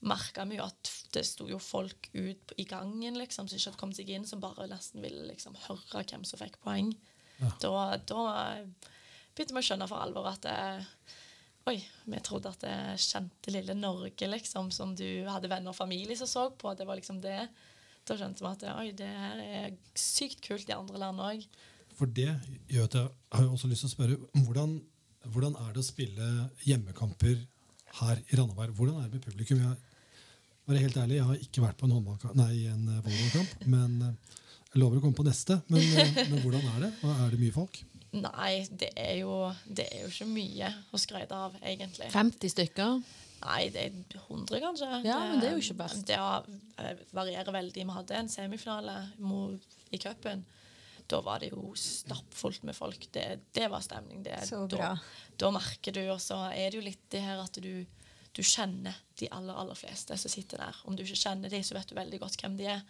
merka 0.05 0.45
vi 0.45 0.59
jo 0.59 0.67
at 0.67 0.91
det 1.15 1.25
sto 1.25 1.47
jo 1.49 1.59
folk 1.63 2.11
ut 2.13 2.53
i 2.61 2.67
gangen 2.69 3.17
liksom, 3.17 3.49
som 3.49 3.57
ikke 3.57 3.71
hadde 3.71 3.81
kommet 3.81 3.99
seg 3.99 4.11
inn, 4.13 4.27
som 4.29 4.43
bare 4.43 4.69
nesten 4.71 5.05
ville 5.05 5.25
liksom, 5.31 5.57
høre 5.67 6.05
hvem 6.05 6.27
som 6.29 6.41
fikk 6.41 6.59
poeng. 6.65 6.93
Ja. 7.41 7.53
Da, 7.63 7.71
da 8.09 8.25
begynte 9.37 9.57
vi 9.57 9.63
å 9.63 9.67
skjønne 9.71 9.89
for 9.91 10.03
alvor 10.03 10.29
at 10.31 10.45
det, 10.45 10.59
Oi, 11.67 11.81
vi 12.07 12.19
trodde 12.23 12.53
at 12.53 12.61
det 12.63 12.75
kjente 13.03 13.51
lille 13.51 13.75
Norge, 13.75 14.29
liksom, 14.31 14.69
som 14.71 14.93
du 14.95 15.27
hadde 15.27 15.49
venner 15.51 15.73
og 15.73 15.75
familie 15.75 16.15
som 16.15 16.29
så 16.31 16.45
på. 16.55 16.71
Det 16.79 16.87
var 16.87 16.95
liksom 16.95 17.19
det. 17.25 17.41
Da 18.07 18.15
skjønte 18.15 18.45
vi 18.45 18.51
at 18.53 18.63
oi, 18.71 18.93
det 18.95 19.09
her 19.11 19.41
er 19.43 19.73
sykt 19.99 20.45
kult 20.47 20.71
i 20.71 20.77
andre 20.77 21.01
land 21.03 21.25
òg. 21.27 21.43
For 21.99 22.07
det 22.07 22.29
gjør 22.71 22.87
at 22.87 22.95
jeg 23.01 23.11
har 23.35 23.49
også 23.51 23.71
lyst 23.73 23.83
til 23.83 23.91
å 23.91 23.95
spørre 23.97 24.45
hvordan, 24.45 24.77
hvordan 25.35 25.59
er 25.65 25.75
det 25.75 25.83
å 25.83 25.89
spille 25.89 26.29
hjemmekamper 26.69 27.41
her 28.01 28.21
i 28.21 28.39
Randaberg? 28.39 28.75
Hvordan 28.77 29.01
er 29.01 29.11
det 29.11 29.19
med 29.19 29.27
publikum? 29.27 29.61
Jeg 29.63 29.77
være 30.67 30.83
helt 30.83 30.97
ærlig, 30.97 31.19
jeg 31.21 31.27
har 31.29 31.43
ikke 31.45 31.63
vært 31.63 31.77
på 31.79 31.87
en, 31.87 32.09
nei, 32.35 32.55
en 32.67 32.89
eh, 32.91 33.03
volleyballkamp. 33.05 33.67
Men 33.71 33.93
eh, 34.03 34.41
jeg 34.73 34.81
lover 34.83 34.99
å 34.99 35.05
komme 35.05 35.19
på 35.19 35.27
neste. 35.27 35.61
Men, 35.71 35.85
eh, 35.85 36.19
men 36.33 36.41
hvordan 36.43 36.67
er 36.73 36.81
det? 36.87 36.91
Og 37.07 37.13
Er 37.13 37.31
det 37.35 37.39
mye 37.43 37.55
folk? 37.55 37.79
Nei, 38.17 38.51
det 38.81 38.91
er, 38.97 39.13
jo, 39.21 39.37
det 39.69 39.87
er 39.93 40.03
jo 40.07 40.11
ikke 40.11 40.29
mye 40.31 40.73
å 40.91 41.01
skryte 41.01 41.39
av, 41.47 41.55
egentlig. 41.61 42.09
50 42.15 42.55
stykker? 42.55 42.99
Nei, 43.45 43.61
det 43.71 43.83
er 43.85 43.97
100, 44.25 44.59
kanskje. 44.65 44.91
Ja, 45.05 45.21
men 45.29 45.43
det 45.43 45.51
er 45.51 45.55
jo 45.59 45.63
ikke 45.63 45.79
best. 45.85 46.03
Det 46.09 46.19
varierer 47.15 47.53
veldig. 47.53 47.85
Vi 47.85 47.97
hadde 47.99 48.19
en 48.19 48.31
semifinale 48.33 48.97
i 49.93 50.01
cupen. 50.03 50.47
Da 51.07 51.21
var 51.23 51.39
det 51.43 51.53
jo 51.53 51.71
stappfullt 51.79 52.65
med 52.67 52.75
folk. 52.77 53.09
Det, 53.15 53.27
det 53.55 53.69
var 53.71 53.81
stemning. 53.85 54.23
Det, 54.27 54.41
Så 54.49 54.65
bra. 54.67 54.93
Da, 54.97 55.37
da 55.45 55.51
merker 55.55 55.95
du, 55.95 56.03
og 56.11 56.21
så 56.21 56.41
er 56.51 56.71
det 56.71 56.81
jo 56.81 56.87
litt 56.87 57.05
det 57.15 57.21
her 57.23 57.39
at 57.45 57.61
du, 57.63 57.85
du 58.35 58.43
kjenner 58.43 58.97
de 59.21 59.29
aller, 59.31 59.55
aller 59.55 59.79
fleste 59.79 60.17
som 60.19 60.33
sitter 60.33 60.59
der. 60.65 60.81
Om 60.85 60.97
du 60.99 61.05
ikke 61.07 61.21
kjenner 61.23 61.53
de, 61.53 61.63
så 61.63 61.77
vet 61.79 61.89
du 61.89 61.95
veldig 61.99 62.21
godt 62.25 62.39
hvem 62.43 62.57
de 62.59 62.71
er. 62.75 62.83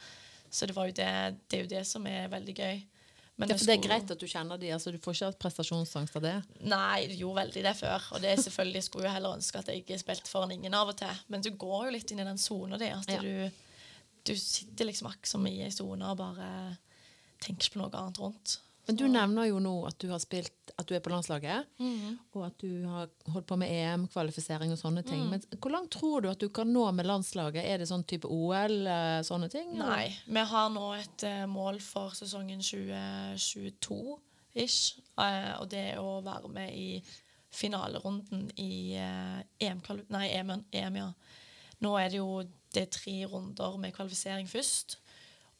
Så 0.50 0.66
det, 0.70 0.76
var 0.76 0.88
jo 0.88 0.94
det, 0.96 1.10
det 1.50 1.58
er 1.58 1.64
jo 1.66 1.72
det 1.74 1.82
som 1.88 2.06
er 2.08 2.28
veldig 2.32 2.54
gøy. 2.56 2.84
Men 3.36 3.50
det, 3.50 3.58
for 3.60 3.68
det 3.68 3.74
er 3.76 3.82
greit 3.84 4.10
at 4.14 4.20
du 4.22 4.24
kjenner 4.24 4.56
de, 4.56 4.70
altså 4.72 4.88
Du 4.94 4.96
får 5.04 5.12
ikke 5.18 5.40
prestasjonsangst 5.42 6.14
av 6.16 6.22
det? 6.24 6.34
Nei, 6.64 7.02
jeg 7.02 7.18
gjorde 7.20 7.42
veldig 7.42 7.64
det 7.66 7.74
før. 7.76 8.06
Og 8.16 8.22
det 8.24 8.30
er 8.32 8.40
selvfølgelig 8.40 8.80
jeg 8.80 8.86
skulle 8.86 9.10
jo 9.10 9.12
heller 9.12 9.36
ønske 9.36 9.60
at 9.60 9.68
jeg 9.68 9.82
ikke 9.82 9.98
spilte 10.00 10.30
foran 10.32 10.54
ingen 10.56 10.72
av 10.78 10.88
og 10.88 10.96
til. 10.96 11.20
Men 11.28 11.44
du 11.44 11.50
går 11.52 11.84
jo 11.90 11.92
litt 11.98 12.14
inn 12.14 12.22
i 12.24 12.28
den 12.30 12.40
sona 12.40 12.78
di. 12.80 12.88
At 12.96 13.12
Ja. 13.12 13.20
du, 13.20 13.50
du 14.24 14.32
sitter 14.40 14.88
liksom 14.88 15.10
akkurat 15.10 15.28
som 15.34 15.44
i 15.50 15.58
ei 15.66 15.70
sone 15.74 16.08
og 16.08 16.16
bare 16.22 16.48
tenker 17.40 17.66
ikke 17.68 17.74
på 17.74 17.78
noe 17.82 17.90
annet 18.00 18.18
rundt. 18.18 18.58
Men 18.86 18.96
du 18.96 19.08
nevner 19.10 19.48
jo 19.48 19.58
nå 19.58 19.72
at 19.88 19.96
du 19.98 20.08
har 20.12 20.18
spilt 20.22 20.52
At 20.78 20.86
du 20.86 20.94
er 20.94 21.00
på 21.00 21.10
landslaget, 21.10 21.64
Mhm. 21.80 22.18
og 22.34 22.44
at 22.46 22.58
du 22.58 22.84
har 22.86 23.08
holdt 23.32 23.46
på 23.46 23.56
med 23.56 23.70
EM-kvalifisering 23.72 24.70
og 24.72 24.78
sånne 24.78 25.02
Mm. 25.02 25.08
ting. 25.08 25.30
Men 25.30 25.40
hvor 25.58 25.70
langt 25.72 25.90
tror 25.90 26.20
du 26.22 26.28
at 26.28 26.38
du 26.38 26.48
kan 26.50 26.66
nå 26.70 26.92
med 26.92 27.06
landslaget? 27.06 27.64
Er 27.64 27.78
det 27.78 27.88
sånn 27.88 28.04
type 28.06 28.26
OL, 28.28 28.86
eh, 28.86 29.22
sånne 29.22 29.48
ting? 29.50 29.70
eller? 29.72 29.86
Nei. 29.86 30.16
Vi 30.28 30.40
har 30.44 30.68
nå 30.68 30.92
et 31.00 31.22
eh, 31.24 31.46
mål 31.46 31.80
for 31.80 32.10
sesongen 32.10 32.60
2022-ish. 32.60 34.98
eh, 35.18 35.54
og 35.60 35.68
det 35.70 35.78
er 35.94 35.98
å 36.02 36.22
være 36.22 36.48
med 36.52 36.72
i 36.74 37.02
finalerunden 37.56 38.50
i 38.58 38.92
eh, 38.94 39.42
EM, 39.60 39.80
nei, 40.10 40.28
EM, 40.28 40.50
EM. 40.72 40.96
ja. 40.96 41.12
Nå 41.80 41.96
er 41.98 42.08
det 42.10 42.18
jo 42.18 42.42
det 42.72 42.82
er 42.82 42.86
tre 42.92 43.24
runder 43.30 43.78
med 43.78 43.94
kvalifisering 43.96 44.46
først. 44.48 44.96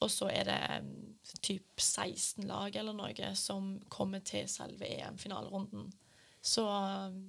Og 0.04 0.10
så 0.12 0.28
er 0.28 0.48
det 0.48 0.60
mm, 0.84 0.96
typ 1.40 1.80
16 1.80 2.44
lag 2.48 2.74
eller 2.76 2.96
noe 2.96 3.30
som 3.38 3.76
kommer 3.92 4.20
til 4.26 4.48
selve 4.50 4.88
EM-finalerunden. 4.98 5.88
Så 6.42 6.66
mm, 6.68 7.22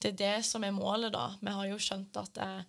det 0.00 0.12
er 0.12 0.20
det 0.20 0.36
som 0.48 0.64
er 0.64 0.76
målet, 0.76 1.12
da. 1.12 1.32
Vi 1.40 1.52
har 1.56 1.66
jo 1.68 1.80
skjønt 1.82 2.16
at 2.20 2.38
eh, 2.40 2.62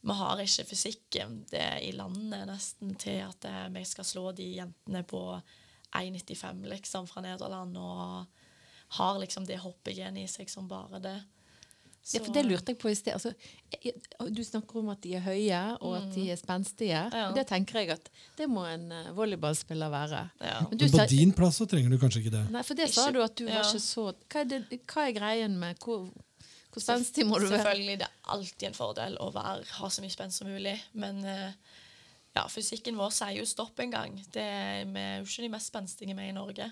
vi 0.00 0.14
har 0.14 0.40
ikke 0.42 0.66
fysikken 0.68 1.40
det 1.50 1.60
er 1.60 1.80
i 1.82 1.94
landet 1.94 2.46
nesten 2.48 2.94
til 2.98 3.22
at 3.26 3.44
eh, 3.46 3.64
vi 3.74 3.84
skal 3.86 4.06
slå 4.06 4.30
de 4.32 4.46
jentene 4.56 5.04
på 5.06 5.22
1,95 5.98 6.64
liksom 6.72 7.08
fra 7.08 7.22
Nederland 7.24 7.76
og 7.80 8.44
har 8.98 9.18
liksom 9.20 9.46
det 9.46 9.60
hoppegenet 9.60 10.24
i 10.24 10.30
seg 10.30 10.50
som 10.50 10.68
bare 10.68 11.00
det. 11.04 11.18
Ja, 12.08 12.22
for 12.24 12.32
Det 12.32 12.44
lurte 12.46 12.72
jeg 12.72 12.78
på 12.80 12.88
i 12.88 12.94
sted. 12.96 13.12
Altså, 13.12 13.34
du 14.32 14.40
snakker 14.44 14.78
om 14.80 14.88
at 14.94 15.02
de 15.04 15.10
er 15.18 15.24
høye, 15.26 15.58
og 15.84 15.96
at 15.98 16.14
de 16.14 16.22
er 16.32 16.38
spenstige. 16.40 17.02
Mm. 17.10 17.16
Ja. 17.20 17.26
Det 17.36 17.44
tenker 17.50 17.80
jeg 17.82 17.90
at 17.98 18.08
det 18.38 18.46
må 18.48 18.62
en 18.64 18.86
eh, 18.92 19.10
volleyballspiller 19.16 19.92
være. 19.92 20.22
Ja. 20.40 20.62
Men 20.70 20.78
du 20.78 20.86
Men 20.86 20.94
på 20.94 21.02
sa- 21.02 21.06
din 21.10 21.34
plass 21.36 21.60
så 21.60 21.66
trenger 21.68 21.92
du 21.92 21.98
kanskje 22.00 22.22
ikke 22.22 22.32
det. 22.38 22.44
Nei, 22.54 22.62
for 22.64 22.78
det 22.78 22.88
sa 22.94 23.10
du 23.12 23.20
at 23.22 23.36
du 23.36 23.44
var 23.44 23.60
ja. 23.60 23.66
ikke 23.66 23.82
så 23.84 24.06
Hva 24.08 24.40
er, 24.40 24.48
det, 24.54 24.80
hva 24.88 25.04
er 25.04 25.12
greien 25.18 25.58
med 25.60 25.76
Hvor, 25.84 26.08
hvor 26.72 26.84
spenstig 26.84 27.26
må 27.26 27.42
du 27.42 27.48
være? 27.48 27.58
Selvfølgelig, 27.60 27.98
det 28.00 28.08
er 28.08 28.32
alltid 28.36 28.68
en 28.70 28.78
fordel 28.78 29.18
å 29.20 29.28
være, 29.34 29.68
ha 29.80 29.90
så 29.92 30.04
mye 30.04 30.16
spenst 30.16 30.40
som 30.40 30.48
mulig. 30.48 30.78
Men 30.94 31.20
eh, 31.28 31.52
ja, 32.38 32.46
fysikken 32.48 32.96
vår 32.96 33.12
sier 33.18 33.36
jo 33.40 33.44
stopp 33.48 33.84
en 33.84 33.92
gang. 33.92 34.16
Det 34.32 34.42
er, 34.48 34.88
vi 34.88 35.04
er 35.04 35.20
jo 35.20 35.28
ikke 35.28 35.44
de 35.44 35.52
mest 35.58 35.72
spenstige 35.74 36.16
med 36.16 36.32
i 36.32 36.36
Norge. 36.36 36.70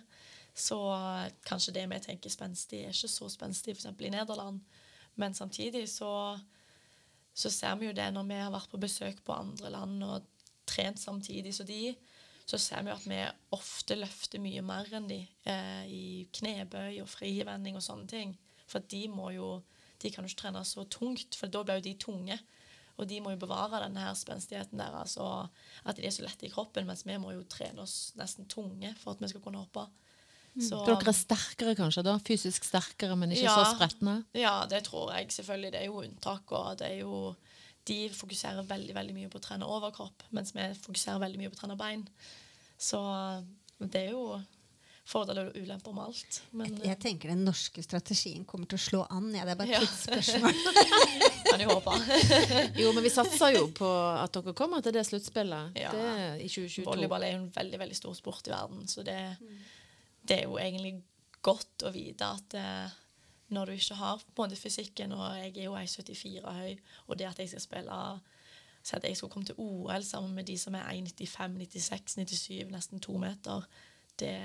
Så 0.57 0.81
eh, 0.97 1.29
kanskje 1.45 1.77
det 1.77 1.85
vi 1.93 2.01
tenker 2.09 2.33
spenstig, 2.33 2.87
er 2.87 2.97
ikke 2.97 3.13
så 3.13 3.29
spenstig 3.29 3.77
f.eks. 3.77 3.93
i 4.01 4.13
Nederland. 4.17 4.65
Men 5.21 5.35
samtidig 5.35 5.87
så, 5.91 6.11
så 7.35 7.53
ser 7.53 7.79
vi 7.81 7.89
jo 7.89 7.97
det 7.97 8.09
når 8.13 8.29
vi 8.29 8.41
har 8.41 8.53
vært 8.55 8.73
på 8.73 8.81
besøk 8.83 9.23
på 9.25 9.37
andre 9.37 9.73
land 9.73 10.05
og 10.05 10.27
trent 10.69 11.01
samtidig 11.01 11.55
som 11.57 11.69
de, 11.69 11.95
så 12.47 12.59
ser 12.63 12.85
vi 12.85 12.93
jo 12.93 12.97
at 12.97 13.07
vi 13.11 13.23
ofte 13.57 13.97
løfter 13.99 14.43
mye 14.43 14.63
mer 14.63 14.91
enn 14.95 15.09
de 15.11 15.23
eh, 15.51 15.87
i 15.91 16.05
knebøy 16.39 17.01
og 17.03 17.11
frivending 17.11 17.79
og 17.79 17.83
sånne 17.83 18.07
ting. 18.11 18.37
For 18.71 18.85
de 18.87 19.07
må 19.11 19.33
jo 19.35 19.57
de 20.03 20.13
kan 20.13 20.25
jo 20.25 20.31
ikke 20.31 20.43
trene 20.45 20.63
så 20.67 20.85
tungt, 20.93 21.37
for 21.39 21.51
da 21.51 21.63
blir 21.65 21.81
jo 21.81 21.87
de 21.89 21.95
tunge. 22.01 22.39
Og 22.97 23.09
de 23.09 23.19
må 23.21 23.33
jo 23.35 23.41
bevare 23.43 23.83
denne 23.83 24.01
her 24.01 24.15
spenstigheten 24.17 24.81
deres, 24.81 25.17
og 25.21 25.49
at 25.85 25.99
de 25.99 26.07
er 26.07 26.15
så 26.15 26.25
lette 26.25 26.47
i 26.49 26.53
kroppen, 26.53 26.87
mens 26.89 27.05
vi 27.05 27.17
må 27.21 27.35
jo 27.35 27.45
trene 27.51 27.85
oss 27.85 28.15
nesten 28.17 28.49
tunge 28.49 28.95
for 29.01 29.13
at 29.13 29.25
vi 29.25 29.29
skal 29.33 29.43
kunne 29.45 29.61
hoppe. 29.61 29.85
Så, 30.57 30.79
For 30.87 30.95
dere 30.97 31.13
er 31.13 31.17
sterkere 31.19 31.75
kanskje 31.77 32.03
da? 32.07 32.15
Fysisk 32.25 32.65
sterkere, 32.65 33.17
men 33.21 33.31
ikke 33.35 33.45
Ja. 33.45 33.57
så 33.59 33.75
spretne? 33.77 34.25
ja, 34.35 34.65
det 34.67 34.85
tror 34.85 35.13
jeg 35.13 35.29
selvfølgelig. 35.35 35.73
Det 35.73 35.81
er 35.83 35.87
jo 35.91 36.01
unntak, 36.03 36.53
og 36.53 36.79
det 36.79 36.87
er 36.93 36.99
jo 37.03 37.35
De 37.87 38.09
fokuserer 38.11 38.65
veldig 38.67 38.95
veldig 38.97 39.15
mye 39.15 39.29
på 39.31 39.39
å 39.39 39.43
trene 39.45 39.63
overkropp, 39.69 40.25
mens 40.33 40.51
vi 40.57 40.65
fokuserer 40.75 41.21
veldig 41.23 41.39
mye 41.39 41.51
på 41.53 41.55
å 41.55 41.61
trene 41.61 41.77
bein. 41.79 42.09
Så 42.79 42.99
det 43.79 44.09
er 44.09 44.11
jo 44.11 44.41
fordeler 45.07 45.53
og 45.53 45.55
ulemper 45.55 45.93
med 45.95 46.03
alt. 46.09 46.41
Men 46.53 46.81
Jeg 46.83 46.99
tenker 46.99 47.29
den 47.31 47.45
norske 47.47 47.81
strategien 47.85 48.45
kommer 48.45 48.67
til 48.67 48.75
å 48.77 48.83
slå 48.83 49.07
an. 49.09 49.29
Ja. 49.37 49.45
Det 49.45 49.53
er 49.53 49.61
bare 49.61 49.69
Ja. 49.69 49.81
et 49.81 49.87
tidsspørsmål. 49.87 50.53
kan 51.51 51.61
jeg 51.61 51.69
håpe. 51.71 51.95
Jo, 52.83 52.91
men 52.93 53.05
vi 53.05 53.11
satser 53.15 53.55
jo 53.55 53.69
på 53.71 53.87
at 54.25 54.33
dere 54.35 54.53
kommer 54.59 54.83
til 54.83 54.93
det 54.93 55.07
sluttspillet 55.07 55.79
Ja. 55.79 55.93
Det 55.93 56.43
i 56.43 56.49
2022. 56.49 56.85
Volleyball 56.89 57.23
er 57.23 57.33
jo 57.37 57.39
en 57.45 57.51
veldig 57.55 57.79
veldig 57.79 57.97
stor 57.97 58.15
sport 58.19 58.49
i 58.49 58.51
verden, 58.51 58.83
så 58.91 59.05
det, 59.07 59.37
det 60.29 60.41
er 60.41 60.47
jo 60.47 60.57
egentlig 60.61 61.01
godt 61.47 61.87
å 61.87 61.93
vite 61.95 62.29
at 62.39 62.57
eh, 62.59 62.95
når 63.55 63.71
du 63.71 63.77
ikke 63.77 63.99
har 63.99 64.23
på 64.23 64.43
en 64.43 64.49
måte 64.51 64.59
fysikken, 64.59 65.13
og 65.15 65.37
jeg 65.39 65.53
er 65.55 65.69
jo 65.69 65.77
1,74 65.79 66.57
høy, 66.57 66.73
og 67.07 67.19
det 67.19 67.29
at 67.31 67.43
jeg 67.43 67.55
skal 67.55 67.69
spille 67.69 68.01
Si 68.87 68.95
at 68.95 69.03
jeg 69.03 69.17
skal 69.19 69.31
komme 69.33 69.47
til 69.49 69.57
OL 69.59 70.03
sammen 70.07 70.35
med 70.37 70.47
de 70.47 70.55
som 70.55 70.75
er 70.79 70.85
1,95, 70.93 71.57
96, 71.59 72.13
97, 72.23 72.69
nesten 72.71 73.01
to 73.03 73.17
meter, 73.19 73.65
det 74.21 74.37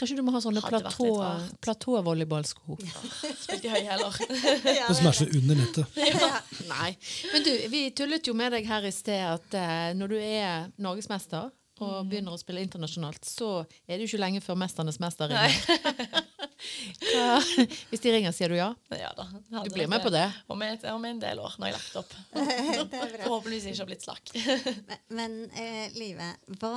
Kanskje 0.00 0.16
du 0.16 0.22
må 0.24 0.32
ha 0.32 0.40
sånne 0.40 0.62
Hadde 0.64 0.80
Ja, 1.04 1.32
platåvolleyballsko? 1.60 2.78
Spilte 2.80 3.68
jeg 3.68 3.74
høy 3.74 3.90
heller. 3.90 4.16
Og 4.88 4.96
smashe 4.96 5.26
under 5.28 5.58
nettet. 5.60 5.98
Nei. 6.72 6.94
Men 7.34 7.44
du, 7.44 7.50
vi 7.68 7.82
tullet 7.92 8.30
jo 8.30 8.32
med 8.32 8.56
deg 8.56 8.64
her 8.64 8.86
i 8.88 8.94
sted 8.96 9.26
at 9.28 9.56
eh, 9.60 9.90
når 9.98 10.14
du 10.14 10.16
er 10.16 10.70
norgesmester 10.80 11.52
og 11.80 12.04
Mm. 12.04 12.08
begynner 12.10 12.32
å 12.36 12.38
spille 12.40 12.62
internasjonalt, 12.64 13.24
så 13.24 13.64
er 13.88 13.96
det 13.96 14.04
jo 14.04 14.10
ikke 14.10 14.20
lenge 14.24 14.40
før 14.44 14.56
'Mesternes 14.60 15.00
mester' 15.00 15.28
ringer. 15.28 16.24
hvis 17.90 18.02
de 18.04 18.12
ringer, 18.12 18.32
sier 18.36 18.52
du 18.52 18.56
ja? 18.58 18.70
Ja 18.92 19.10
da. 19.16 19.26
Du 19.64 19.70
blir 19.72 19.88
med 19.88 20.02
på 20.04 20.10
det? 20.12 20.26
Om 20.50 20.62
et, 20.66 20.84
om 20.92 21.04
en 21.04 21.20
del 21.22 21.40
år, 21.40 21.54
når 21.58 21.70
jeg 21.70 21.74
har 21.74 21.80
lagt 21.80 21.96
opp. 21.96 22.14
Forhåpentligvis 23.24 23.66
ikke 23.70 23.82
har 23.82 23.90
blitt 23.90 24.04
slakk. 24.06 24.32
Men, 24.88 24.98
men 25.20 25.36
eh, 25.56 25.90
Live, 25.96 26.30
hva, 26.60 26.72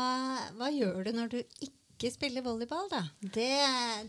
hva 0.58 0.70
gjør 0.74 1.04
du 1.08 1.12
når 1.18 1.34
du 1.34 1.40
ikke 1.44 2.12
spiller 2.12 2.44
volleyball, 2.44 2.88
da? 2.92 3.04
Det, 3.22 3.50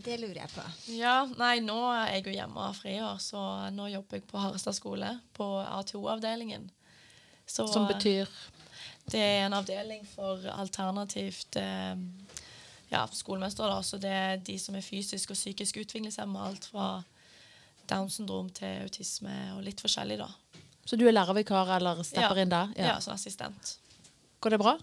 det 0.03 0.17
lurer 0.19 0.41
jeg 0.43 0.51
på. 0.55 0.63
Ja, 0.97 1.17
nei, 1.39 1.59
nå 1.63 1.77
er 1.93 2.15
jeg 2.17 2.25
jo 2.27 2.33
hjemme 2.39 2.57
og 2.59 2.65
har 2.71 2.79
friår, 2.79 3.21
så 3.23 3.43
nå 3.75 3.87
jobber 3.93 4.19
jeg 4.19 4.27
på 4.31 4.41
Harestad 4.41 4.75
skole, 4.75 5.13
på 5.37 5.47
A2-avdelingen. 5.63 6.69
Som 7.47 7.85
betyr 7.87 8.25
Det 9.11 9.21
er 9.21 9.43
en 9.45 9.53
avdeling 9.53 10.01
for 10.09 10.41
alternativt 10.49 11.55
eh, 11.61 11.95
ja, 12.89 13.03
skolemester. 13.13 13.69
Da. 13.69 13.81
Så 13.85 13.99
det 14.01 14.09
er 14.11 14.37
de 14.45 14.55
som 14.61 14.75
er 14.77 14.85
fysisk 14.85 15.31
og 15.35 15.37
psykisk 15.37 15.77
utviklingshemma. 15.83 16.47
Alt 16.49 16.65
fra 16.71 16.87
Downs 17.89 18.17
syndrom 18.17 18.49
til 18.49 18.81
autisme 18.87 19.35
og 19.55 19.61
litt 19.67 19.81
forskjellig, 19.83 20.17
da. 20.23 20.29
Så 20.85 20.97
du 20.97 21.05
er 21.07 21.13
lærervikar 21.13 21.69
eller 21.77 22.01
stepper 22.05 22.37
Ja. 22.37 22.41
inn 22.45 22.49
der? 22.53 22.73
Ja, 22.77 22.99
som 23.01 23.13
assistent. 23.13 23.77
Går 24.41 24.55
det 24.55 24.59
bra? 24.61 24.75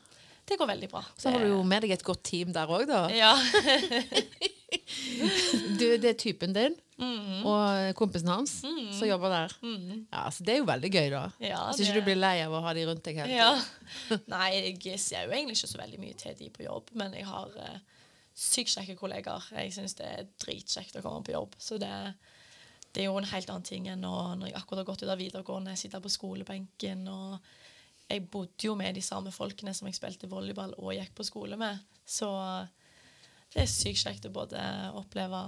Det 0.47 0.59
går 0.59 0.67
veldig 0.67 0.89
bra. 0.91 1.05
Så 1.19 1.31
har 1.31 1.39
du 1.43 1.49
jo 1.53 1.63
med 1.63 1.83
deg 1.85 1.93
et 1.95 2.03
godt 2.07 2.23
team 2.27 2.51
der 2.55 2.67
òg, 2.67 2.87
da. 2.91 3.05
Ja. 3.15 3.35
Du, 5.79 5.87
det 6.01 6.05
er 6.15 6.19
typen 6.19 6.55
din 6.57 6.79
Mhm. 7.03 7.41
og 7.49 7.95
kompisen 7.99 8.29
hans 8.31 8.51
som 8.61 9.09
jobber 9.09 9.29
der. 9.33 9.55
Mhm. 9.65 10.05
Ja, 10.13 10.29
så 10.31 10.45
Det 10.45 10.55
er 10.55 10.59
jo 10.61 10.67
veldig 10.69 10.91
gøy, 10.93 11.09
da. 11.11 11.23
Ja, 11.41 11.63
Hvis 11.73 11.81
ikke 11.89 11.95
du 11.99 12.05
blir 12.07 12.17
lei 12.21 12.37
av 12.45 12.53
å 12.53 12.61
ha 12.63 12.73
de 12.77 12.85
rundt 12.87 13.03
deg 13.03 13.17
hele 13.17 13.33
tiden. 13.33 13.39
Ja. 13.39 14.19
Nei, 14.37 14.77
jeg 14.79 15.01
ser 15.01 15.25
jo 15.27 15.33
egentlig 15.33 15.57
ikke 15.59 15.73
så 15.73 15.81
veldig 15.81 15.99
mye 15.99 16.15
til 16.21 16.37
de 16.39 16.51
på 16.51 16.63
jobb, 16.63 16.93
men 16.95 17.13
jeg 17.17 17.27
har 17.27 17.49
uh, 17.59 17.79
sykt 18.35 18.77
kjekke 18.77 18.97
kollegaer. 19.01 19.43
Jeg 19.57 19.73
syns 19.75 19.95
det 19.99 20.07
er 20.07 20.29
dritkjekt 20.45 21.01
å 21.01 21.03
komme 21.03 21.25
på 21.27 21.35
jobb. 21.35 21.57
Så 21.59 21.79
det, 21.83 21.91
det 22.93 23.03
er 23.03 23.09
jo 23.11 23.19
en 23.19 23.25
helt 23.33 23.51
annen 23.51 23.67
ting 23.67 23.89
enn 23.91 24.05
å, 24.07 24.37
når 24.39 24.53
jeg 24.53 24.61
akkurat 24.61 24.85
har 24.85 24.91
gått 24.93 25.03
ut 25.03 25.11
av 25.17 25.19
videregående, 25.19 25.75
sitte 25.81 26.01
på 26.01 26.13
skolebenken 26.13 27.09
og 27.09 27.41
Jeg 28.13 28.27
bodde 28.31 28.67
jo 28.67 28.75
med 28.77 28.95
de 28.95 29.01
samme 29.01 29.31
folkene 29.33 29.73
som 29.75 29.87
jeg 29.89 29.95
spilte 29.97 30.29
volleyball 30.29 30.75
og 30.77 30.93
gikk 30.93 31.15
på 31.17 31.25
skole 31.25 31.57
med. 31.57 31.79
Så 32.05 32.29
det 33.55 33.63
er 33.63 33.67
sykt 33.71 34.03
kjekt 34.05 34.27
å 34.27 34.33
både 34.33 34.61
oppleve 34.99 35.41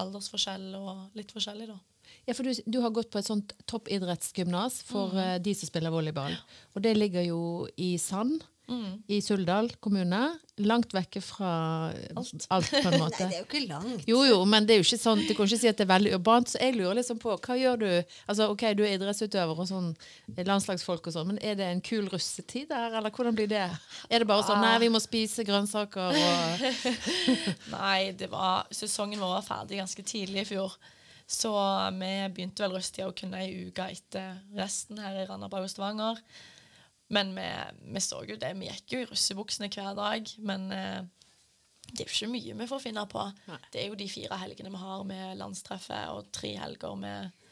aldersforskjell 0.00 0.74
og 0.78 1.10
litt 1.18 1.30
forskjellig, 1.34 1.68
da. 1.70 1.78
Ja, 2.26 2.34
for 2.34 2.42
du, 2.44 2.52
du 2.66 2.80
har 2.80 2.90
gått 2.90 3.10
på 3.12 3.18
et 3.20 3.28
sånt 3.28 3.52
toppidrettsgymnas 3.70 4.82
for 4.88 5.08
Mhm. 5.12 5.18
eh, 5.18 5.38
de 5.38 5.54
som 5.54 5.68
spiller 5.68 5.90
volleyball. 5.92 6.36
Og 6.74 6.82
det 6.82 6.96
ligger 6.96 7.22
jo 7.26 7.68
i 7.76 7.96
Sand 7.98 8.42
Mm. 8.64 9.02
i 9.12 9.18
Suldal 9.20 9.66
kommune. 9.84 10.38
Langt 10.64 10.94
vekke 10.94 11.20
fra 11.20 11.48
Alt. 12.16 12.46
alt, 12.54 12.70
på 12.70 12.88
en 12.88 13.00
måte. 13.02 13.26
Nei, 13.26 13.28
det 13.28 13.36
er 13.36 13.42
jo 13.42 13.46
ikke 13.48 13.60
langt. 13.68 14.04
Jo, 14.08 14.22
jo, 14.24 14.38
men 14.48 14.64
det 14.64 14.76
er 14.76 14.78
jo 14.80 14.86
ikke 14.86 14.98
sånn, 15.02 15.20
du 15.26 15.34
kan 15.34 15.44
ikke 15.50 15.58
si 15.60 15.68
at 15.68 15.76
det 15.80 15.84
er 15.84 15.90
veldig 15.90 16.14
urbant. 16.16 16.48
Så 16.48 16.60
jeg 16.62 16.76
lurer 16.78 16.96
liksom 17.00 17.18
på, 17.20 17.34
hva 17.44 17.56
gjør 17.60 17.82
du? 17.82 17.90
Altså, 18.30 18.46
ok, 18.54 18.64
Du 18.78 18.80
er 18.86 18.94
idrettsutøver 18.94 19.60
og 19.60 19.68
sånn, 19.68 19.90
landslagsfolk 20.38 21.10
og 21.10 21.16
sånn, 21.18 21.28
men 21.34 21.42
er 21.44 21.58
det 21.60 21.68
en 21.68 21.82
kul 21.84 22.08
russetid 22.08 22.70
der, 22.72 22.96
eller 23.00 23.12
hvordan 23.12 23.36
blir 23.36 23.50
det? 23.52 23.66
Er 24.08 24.24
det 24.24 24.30
bare 24.30 24.46
sånn 24.48 24.62
nei, 24.64 24.78
vi 24.80 24.88
må 24.94 25.02
spise 25.02 25.44
grønnsaker 25.44 26.16
og 26.16 26.64
Nei, 27.76 28.12
det 28.16 28.30
var, 28.32 28.64
sesongen 28.74 29.20
vår 29.20 29.36
var 29.40 29.46
ferdig 29.46 29.82
ganske 29.82 30.06
tidlig 30.06 30.46
i 30.46 30.50
fjor. 30.54 30.78
Så 31.26 31.50
vi 31.98 32.10
begynte 32.36 32.64
vel 32.64 32.74
rusttida 32.76 33.08
å 33.08 33.14
kunne 33.16 33.40
ei 33.40 33.68
uke 33.68 33.86
etter 33.92 34.34
resten 34.56 34.98
her 35.00 35.22
i 35.22 35.28
Randaberg 35.28 35.64
og 35.68 35.72
Stavanger. 35.72 36.20
Men 37.14 37.34
vi, 37.36 37.48
vi 37.94 38.02
så 38.02 38.22
jo 38.26 38.38
det. 38.40 38.54
Vi 38.58 38.70
gikk 38.70 38.96
jo 38.96 39.02
i 39.02 39.10
russebuksene 39.10 39.70
hver 39.72 39.94
dag. 39.98 40.32
Men 40.50 40.66
eh, 40.74 41.02
det 41.92 42.02
er 42.02 42.08
jo 42.08 42.14
ikke 42.14 42.32
mye 42.32 42.56
vi 42.62 42.70
får 42.70 42.82
finne 42.82 43.04
på. 43.10 43.26
Nei. 43.50 43.60
Det 43.70 43.82
er 43.82 43.90
jo 43.90 44.00
de 44.00 44.10
fire 44.10 44.40
helgene 44.40 44.72
vi 44.74 44.82
har 44.82 45.04
med 45.08 45.38
landstreffet, 45.40 46.10
og 46.14 46.32
tre 46.34 46.54
helger 46.58 46.98
med 46.98 47.46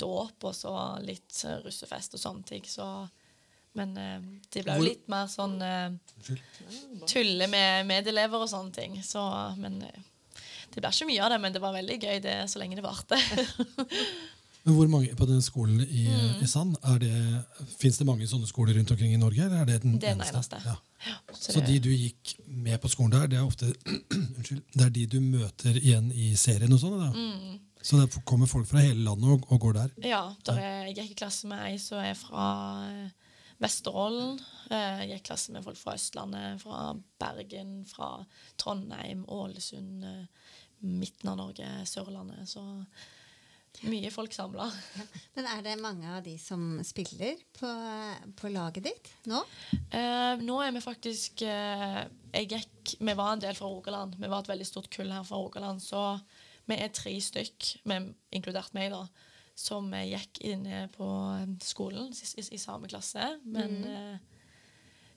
dåp, 0.00 0.44
og 0.44 0.56
så 0.56 0.74
litt 1.04 1.44
eh, 1.46 1.62
russefest 1.64 2.18
og 2.18 2.22
sånne 2.22 2.50
ting. 2.54 2.66
Så 2.68 2.88
men 3.76 3.96
eh, 4.00 4.20
det 4.54 4.64
ble 4.64 4.78
jo 4.78 4.86
litt 4.86 5.08
mer 5.12 5.28
sånn 5.28 5.58
eh, 5.60 5.92
tulle 7.04 7.48
med 7.52 7.84
medelever 7.88 8.40
og 8.40 8.48
sånne 8.48 8.72
ting. 8.72 8.96
Så, 9.04 9.20
men 9.60 9.82
eh, 9.84 10.06
det 10.72 10.80
ble 10.80 10.92
ikke 10.92 11.08
mye 11.10 11.26
av 11.26 11.34
det, 11.34 11.40
men 11.44 11.56
det 11.56 11.62
var 11.62 11.76
veldig 11.76 11.98
gøy 12.00 12.22
det, 12.24 12.38
så 12.48 12.62
lenge 12.62 12.78
det 12.78 12.86
varte. 12.86 13.20
Men 14.66 14.74
hvor 14.74 14.88
mange 14.90 15.14
på 15.16 15.26
den 15.30 15.42
skolen 15.42 15.80
i, 15.86 16.04
Mm. 16.10 16.40
i 16.42 16.46
Sand, 16.50 16.76
er 16.82 16.98
det, 16.98 17.12
Fins 17.78 17.98
det 18.00 18.06
mange 18.08 18.26
sånne 18.26 18.46
skoler 18.50 18.74
rundt 18.74 18.90
omkring 18.90 19.12
i 19.14 19.20
Norge? 19.20 19.44
eller 19.44 19.60
er 19.62 19.64
det 19.68 19.82
den 19.82 19.92
Det 19.98 20.08
er 20.10 20.14
den 20.18 20.24
eneste. 20.26 20.58
Ja. 20.64 20.74
Så 21.32 21.52
Så 21.54 21.60
de 21.66 21.78
du 21.78 21.88
gikk 21.90 22.34
med 22.48 22.80
på 22.82 22.88
skolen 22.90 23.12
der, 23.14 23.26
det 23.30 23.38
er 23.38 23.46
ofte 23.46 23.68
unnskyld, 24.36 24.62
det 24.74 24.84
er 24.86 24.90
de 24.90 25.06
du 25.06 25.20
møter 25.20 25.78
igjen 25.78 26.10
i 26.12 26.34
serien 26.36 26.72
og 26.72 26.80
sånn? 26.82 26.98
da? 26.98 27.12
Mm. 27.14 27.60
Så 27.86 28.00
det 28.02 28.24
kommer 28.26 28.46
folk 28.50 28.66
fra 28.66 28.80
hele 28.82 29.04
landet 29.06 29.30
og, 29.30 29.46
og 29.52 29.60
går 29.60 29.72
der? 29.78 29.90
Ja, 30.02 30.24
der 30.44 30.58
er, 30.58 30.84
jeg 30.90 30.96
gikk 30.96 31.10
i 31.14 31.20
klasse 31.22 31.46
med 31.46 31.62
ei 31.68 31.76
som 31.78 31.98
er 32.02 32.14
fra 32.18 32.48
eh, 32.90 33.10
Vesterålen. 33.62 34.40
Eh, 34.70 35.06
Jeg 35.06 35.08
gikk 35.12 35.20
i 35.22 35.28
klasse 35.30 35.52
med 35.54 35.62
folk 35.64 35.78
fra 35.78 35.94
Østlandet, 35.94 36.58
fra 36.60 36.96
Bergen, 37.22 37.84
fra 37.86 38.24
Trondheim, 38.58 39.22
Ålesund, 39.28 40.02
eh, 40.04 40.26
midten 40.82 41.30
av 41.30 41.36
Norge, 41.38 41.68
Sørlandet. 41.86 42.48
Så 42.50 42.64
mye 43.84 44.10
folk 44.14 44.34
samla. 44.34 44.66
Men 45.36 45.48
er 45.50 45.62
det 45.66 45.76
mange 45.80 46.08
av 46.16 46.22
de 46.24 46.36
som 46.40 46.78
spiller 46.86 47.38
på, 47.58 47.70
på 48.38 48.50
laget 48.54 48.88
ditt 48.88 49.10
nå? 49.30 49.42
Eh, 49.90 50.42
nå 50.42 50.58
er 50.64 50.74
vi 50.76 50.84
faktisk 50.84 51.44
eh, 51.46 52.02
jeg 52.32 52.50
gikk, 52.52 52.96
Vi 53.00 53.16
var 53.16 53.34
en 53.34 53.44
del 53.44 53.56
fra 53.58 53.70
Rogaland. 53.70 54.16
Vi 54.20 54.30
var 54.32 54.44
et 54.44 54.52
veldig 54.52 54.68
stort 54.68 54.90
kull 54.92 55.12
her 55.12 55.24
fra 55.26 55.40
Rogaland. 55.40 55.82
Så 55.84 56.02
vi 56.66 56.78
er 56.80 56.92
tre 56.94 57.14
stykk, 57.22 57.72
med, 57.88 58.12
inkludert 58.34 58.74
meg, 58.76 58.92
da, 58.94 59.04
som 59.56 59.92
gikk 59.94 60.40
inne 60.44 60.86
på 60.96 61.06
skolen 61.64 62.10
i, 62.12 62.30
i, 62.40 62.48
i 62.56 62.60
samme 62.60 62.90
klasse. 62.90 63.28
Men 63.44 63.78
eh, 63.88 64.35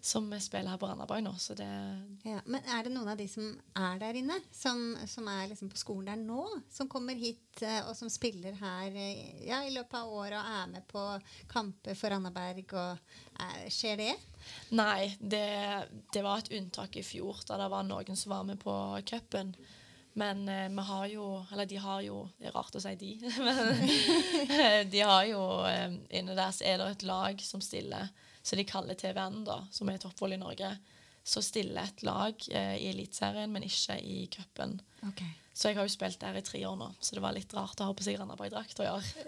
som 0.01 0.29
spiller 0.39 0.71
her 0.71 0.79
på 0.79 0.87
Randaberg 0.87 1.23
nå, 1.25 1.33
så 1.41 1.55
det 1.57 1.67
Ja, 2.23 2.39
men 2.45 2.63
er 2.63 2.85
det 2.85 2.93
noen 2.93 3.11
av 3.11 3.19
de 3.19 3.27
som 3.27 3.49
er 3.75 3.99
der 4.01 4.19
inne, 4.19 4.37
som, 4.55 4.93
som 5.07 5.27
er 5.31 5.49
liksom 5.51 5.71
på 5.71 5.79
skolen 5.79 6.11
der 6.11 6.21
nå, 6.21 6.45
som 6.71 6.89
kommer 6.91 7.19
hit 7.19 7.63
eh, 7.65 7.81
og 7.83 7.95
som 7.99 8.11
spiller 8.11 8.55
her 8.61 8.95
eh, 8.95 9.43
ja, 9.47 9.63
i 9.65 9.73
løpet 9.75 9.97
av 9.99 10.13
året 10.13 10.37
og 10.39 10.53
er 10.61 10.71
med 10.75 10.87
på 10.89 11.03
kamper 11.51 11.99
for 11.99 12.15
Randaberg? 12.15 12.63
Eh, 12.71 13.65
skjer 13.73 13.99
det? 13.99 14.13
Nei, 14.75 15.11
det, 15.19 15.45
det 16.13 16.23
var 16.23 16.39
et 16.39 16.53
unntak 16.55 16.95
i 16.95 17.05
fjor, 17.05 17.43
da 17.47 17.59
det 17.59 17.69
var 17.73 17.85
noen 17.87 18.17
som 18.19 18.37
var 18.37 18.47
med 18.47 18.61
på 18.63 18.73
cupen. 19.09 19.53
Men 20.19 20.49
eh, 20.49 20.69
vi 20.69 20.81
har 20.81 21.07
jo 21.07 21.45
Eller 21.51 21.65
de 21.65 21.77
har 21.77 22.01
jo 22.01 22.23
Det 22.39 22.49
er 22.49 22.55
rart 22.55 22.75
å 22.75 22.81
si 22.81 22.95
de. 22.99 23.11
Men 23.45 24.89
de 24.93 25.03
har 25.05 25.27
jo 25.29 25.43
eh, 25.69 25.93
Inne 26.19 26.35
der 26.37 26.51
så 26.55 26.65
er 26.67 26.81
det 26.81 26.89
et 26.95 27.07
lag 27.07 27.43
som 27.45 27.61
stiller, 27.63 28.09
så 28.49 28.57
de 28.57 28.65
kaller 28.65 28.97
TVN, 28.97 29.43
da, 29.45 29.59
som 29.71 29.89
er 29.93 29.99
toppvoll 30.01 30.33
i 30.33 30.39
Norge. 30.41 30.71
Så 31.29 31.43
stiller 31.45 31.83
et 31.85 32.01
lag 32.07 32.33
eh, 32.49 32.75
i 32.81 32.87
Eliteserien, 32.89 33.51
men 33.53 33.67
ikke 33.67 33.99
i 34.01 34.23
cupen. 34.33 34.79
Så 35.53 35.69
jeg 35.69 35.77
har 35.77 35.85
jo 35.85 35.91
spilt 35.93 36.17
der 36.23 36.39
i 36.39 36.41
tre 36.41 36.61
år 36.65 36.77
nå, 36.79 36.87
så 37.03 37.13
det 37.17 37.21
var 37.21 37.35
litt 37.35 37.53
rart 37.53 37.81
å 37.83 37.89
ha 37.89 37.93
på 37.93 38.05
seg 38.05 38.17
Randaberg-drakt 38.17 38.79
å 38.81 38.87
gjøre. 38.87 39.27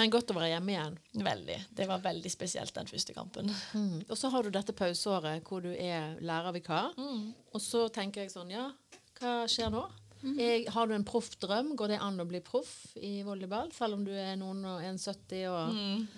Men 0.00 0.10
godt 0.10 0.30
å 0.30 0.36
være 0.38 0.52
hjemme 0.52 0.70
igjen. 0.74 0.96
Veldig. 1.26 1.56
Det 1.78 1.86
var 1.90 2.02
veldig 2.04 2.30
spesielt 2.30 2.74
den 2.76 2.86
første 2.90 3.14
kampen. 3.14 3.50
Mm. 3.74 3.96
Og 4.08 4.14
så 4.18 4.30
har 4.30 4.46
du 4.46 4.50
dette 4.54 4.74
pauseåret 4.78 5.42
hvor 5.46 5.62
du 5.64 5.70
er 5.74 6.14
lærervikar. 6.22 6.92
Og 7.52 7.62
så 7.62 7.88
tenker 7.94 8.22
jeg 8.24 8.30
sånn, 8.34 8.52
ja, 8.54 8.68
hva 9.20 9.32
skjer 9.50 9.70
nå? 9.74 9.82
Jeg, 10.36 10.66
har 10.74 10.86
du 10.86 10.92
en 10.94 11.04
proffdrøm? 11.08 11.72
Går 11.80 11.94
det 11.94 11.98
an 12.04 12.20
å 12.22 12.26
bli 12.28 12.42
proff 12.44 12.72
i 13.00 13.20
volleyball, 13.26 13.70
selv 13.72 13.96
om 13.96 14.02
du 14.04 14.12
er 14.12 14.34
noen 14.40 14.64
og 14.68 14.82
1,70 14.84 15.46
og 15.48 15.76
Mm. 15.76 16.08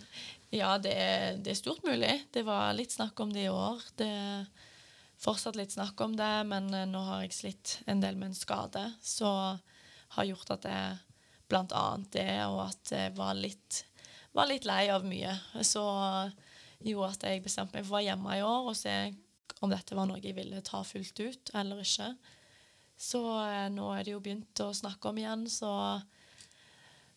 Ja, 0.53 0.75
det 0.77 0.93
er, 0.93 1.39
det 1.41 1.55
er 1.55 1.57
stort 1.57 1.85
mulig. 1.87 2.13
Det 2.33 2.43
var 2.45 2.75
litt 2.77 2.93
snakk 2.93 3.21
om 3.25 3.31
det 3.33 3.47
i 3.47 3.53
år. 3.53 3.81
Det 3.97 4.09
er 4.09 4.51
fortsatt 5.23 5.57
litt 5.57 5.73
snakk 5.73 6.01
om 6.05 6.17
det, 6.19 6.33
men 6.51 6.69
eh, 6.77 6.89
nå 6.91 7.01
har 7.07 7.23
jeg 7.25 7.37
slitt 7.37 7.79
en 7.89 8.03
del 8.03 8.19
med 8.21 8.33
en 8.33 8.37
skade 8.37 8.83
som 9.01 9.57
har 10.13 10.29
gjort 10.29 10.53
at 10.59 10.69
jeg 10.69 10.99
blant 11.49 11.73
annet 11.77 12.13
det, 12.13 12.35
og 12.51 12.67
at 12.67 12.93
jeg 12.93 13.15
var 13.17 13.33
litt, 13.39 13.83
var 14.37 14.51
litt 14.51 14.69
lei 14.69 14.87
av 14.93 15.09
mye. 15.09 15.33
Så 15.65 15.83
gjorde 16.83 17.11
at 17.15 17.27
jeg 17.29 17.45
bestemte 17.45 17.79
meg 17.79 17.87
for 17.87 17.95
å 17.95 17.99
være 18.01 18.11
hjemme 18.11 18.37
i 18.37 18.45
år 18.45 18.71
og 18.73 18.77
se 18.77 18.97
om 19.63 19.71
dette 19.71 19.97
var 19.97 20.09
noe 20.11 20.21
jeg 20.21 20.35
ville 20.37 20.61
ta 20.67 20.83
fullt 20.85 21.21
ut 21.23 21.53
eller 21.57 21.81
ikke. 21.81 22.13
Så 23.01 23.25
eh, 23.47 23.69
nå 23.73 23.89
er 23.97 24.05
det 24.05 24.15
jo 24.15 24.23
begynt 24.23 24.65
å 24.65 24.73
snakke 24.77 25.11
om 25.11 25.19
igjen, 25.21 25.49
så 25.51 25.73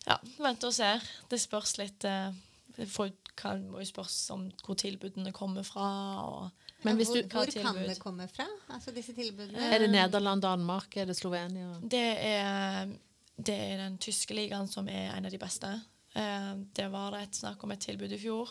ja, 0.06 0.16
vente 0.40 0.70
og 0.70 0.74
se. 0.76 0.94
Det 1.28 1.40
spørs 1.42 1.76
litt 1.80 2.06
eh, 2.08 2.30
får, 2.84 3.12
kan, 3.36 3.64
må 3.70 3.82
jo 3.82 3.88
spørres 3.88 4.18
om 4.34 4.46
hvor 4.64 4.78
tilbudene 4.80 5.32
kommer 5.36 5.66
fra. 5.66 5.88
Og, 6.24 6.70
Men 6.86 6.96
hvis 6.96 7.12
du, 7.12 7.20
hvor 7.22 7.44
hvor 7.44 7.52
kan 7.62 7.80
det 7.88 7.98
komme 8.00 8.28
fra, 8.32 8.46
altså 8.72 8.94
disse 8.96 9.14
tilbudene? 9.16 9.68
Er 9.72 9.84
det 9.84 9.90
Nederland, 9.90 10.42
Danmark, 10.42 10.96
er 10.96 11.04
det 11.04 11.16
Slovenia? 11.16 11.74
det, 11.82 12.06
er, 12.26 12.94
det 13.36 13.56
er 13.56 13.76
den 13.84 13.98
tyske 13.98 14.34
ligaen 14.34 14.68
som 14.68 14.88
er 14.88 15.12
en 15.16 15.28
av 15.28 15.34
de 15.34 15.40
beste. 15.40 15.72
Eh, 16.16 16.52
det 16.76 16.88
var 16.92 17.12
det 17.12 17.22
et 17.26 17.42
snakk 17.42 17.64
om 17.64 17.74
et 17.74 17.84
tilbud 17.84 18.12
i 18.12 18.20
fjor. 18.20 18.50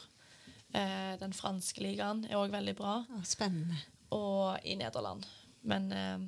Eh, 0.76 1.14
den 1.20 1.34
franske 1.34 1.82
ligaen 1.82 2.26
er 2.30 2.38
òg 2.40 2.54
veldig 2.54 2.76
bra. 2.78 3.00
Å, 3.10 3.22
spennende. 3.26 3.78
Og 4.16 4.58
i 4.64 4.78
Nederland. 4.78 5.26
Men 5.66 5.92
eh, 5.92 6.26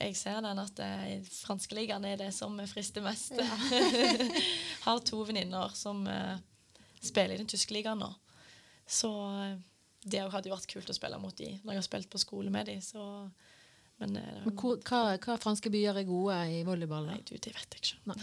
jeg 0.00 0.16
ser 0.18 0.40
den 0.42 0.58
at 0.58 0.80
eh, 0.82 1.20
franske 1.44 1.76
ligaen 1.76 2.04
er 2.08 2.18
det 2.20 2.32
som 2.34 2.58
frister 2.70 3.04
mest. 3.04 3.38
har 4.86 5.04
to 5.06 5.22
venninner 5.28 5.70
som 5.78 6.02
eh, 6.10 6.34
spiller 7.06 7.34
i 7.36 7.42
den 7.42 7.50
tyske 7.50 7.74
ligaen 7.76 7.98
nå. 8.02 8.10
Så 8.86 9.10
eh, 9.40 9.56
det 10.04 10.20
hadde 10.30 10.50
jo 10.50 10.54
vært 10.54 10.68
kult 10.68 10.90
å 10.92 10.96
spille 10.96 11.16
mot 11.22 11.36
de 11.38 11.54
når 11.62 11.72
jeg 11.76 11.80
har 11.80 11.86
spilt 11.86 12.10
på 12.12 12.20
skole 12.20 12.50
med 12.52 12.66
de. 12.68 12.74
Så, 12.84 13.00
men 14.02 14.16
eh, 14.20 14.42
Men 14.44 14.56
hvor, 14.60 14.76
hva, 14.84 15.14
hva 15.24 15.36
franske 15.40 15.70
byer 15.72 16.00
er 16.02 16.06
gode 16.08 16.36
i 16.52 16.60
volleyball? 16.66 17.06
Nei, 17.08 17.20
du, 17.24 17.34
det 17.38 17.54
vet 17.56 17.76
jeg 17.78 17.80
ikke. 17.84 17.98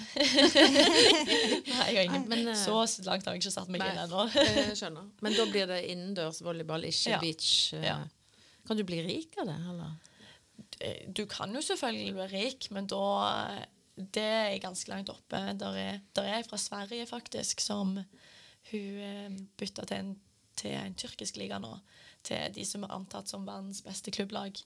Nei, 1.72 1.88
jeg 1.92 1.98
har 1.98 2.06
ingen, 2.06 2.28
Men, 2.30 2.48
eh, 2.52 2.58
så 2.60 2.78
langt 3.08 3.26
har 3.26 3.36
jeg 3.36 3.42
ikke 3.44 3.54
satt 3.56 3.72
meg 3.74 3.82
Nei. 3.84 3.90
inn 3.96 4.04
ennå. 4.06 4.26
Skjønner. 4.80 5.10
Men 5.26 5.38
da 5.38 5.46
blir 5.50 5.68
det 5.72 5.82
innendørs 5.94 6.42
volleyball, 6.46 6.86
ikke 6.90 7.16
Ja. 7.16 7.20
beach. 7.24 7.52
Ja. 7.82 7.98
Kan 8.68 8.78
du 8.78 8.84
bli 8.88 9.02
rik 9.06 9.36
av 9.42 9.50
det, 9.50 9.58
eller? 9.74 10.00
Du 11.12 11.26
kan 11.30 11.52
jo 11.54 11.62
selvfølgelig 11.66 12.14
bli 12.16 12.28
rik, 12.32 12.68
men 12.74 12.88
da 12.90 13.02
Det 13.98 14.24
er 14.24 14.56
ganske 14.64 14.90
langt 14.90 15.10
oppe. 15.12 15.40
Der 15.60 15.76
er, 15.78 15.98
der 16.16 16.24
er 16.30 16.38
ei 16.40 16.44
fra 16.48 16.58
Sverige, 16.58 17.06
faktisk, 17.10 17.60
som 17.62 17.98
hun 18.72 19.02
eh, 19.08 19.42
bytta 19.60 19.86
til 19.88 19.98
en, 19.98 20.14
til 20.60 20.78
en 20.78 20.96
tyrkisk 20.98 21.38
liga 21.42 21.60
nå. 21.62 21.74
Til 22.24 22.54
de 22.54 22.66
som 22.68 22.86
er 22.86 22.94
antatt 22.94 23.30
som 23.32 23.46
verdens 23.48 23.82
beste 23.86 24.14
klubblag. 24.14 24.58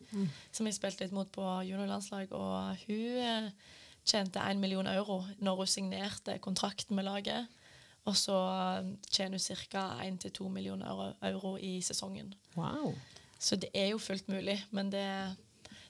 Som 0.52 0.68
jeg 0.68 0.76
spilte 0.78 1.06
litt 1.06 1.16
mot 1.16 1.30
på 1.32 1.44
juniorlandslag. 1.70 2.34
Og 2.36 2.86
hun 2.88 3.20
eh, 3.24 3.52
tjente 4.06 4.40
én 4.40 4.60
million 4.62 4.88
euro 4.88 5.24
når 5.40 5.62
hun 5.64 5.72
signerte 5.72 6.40
kontrakten 6.40 6.96
med 6.96 7.08
laget. 7.08 7.48
Og 8.06 8.18
så 8.18 8.36
eh, 8.38 8.92
tjener 9.10 9.40
hun 9.40 9.66
ca. 9.72 9.86
1-2 10.06 10.50
millioner 10.50 10.90
euro, 10.92 11.12
euro 11.22 11.56
i 11.58 11.82
sesongen. 11.82 12.34
Wow. 12.56 12.94
Så 13.40 13.58
det 13.60 13.70
er 13.74 13.92
jo 13.92 13.98
fullt 14.02 14.30
mulig, 14.32 14.60
men 14.72 14.92
det 14.92 15.36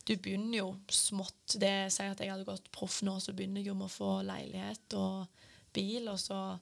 Du 0.06 0.14
begynner 0.22 0.58
jo 0.60 0.76
smått. 0.94 1.56
Det 1.58 1.90
sier 1.90 2.12
at 2.14 2.20
jeg 2.22 2.30
hadde 2.30 2.46
gått 2.46 2.68
proff 2.70 3.00
nå, 3.02 3.16
så 3.20 3.34
begynner 3.34 3.64
jeg 3.64 3.72
jo 3.72 3.74
med 3.74 3.88
å 3.88 3.94
få 3.94 4.10
leilighet 4.22 4.94
og 5.02 5.26
bil, 5.74 6.06
og 6.12 6.20
så 6.22 6.60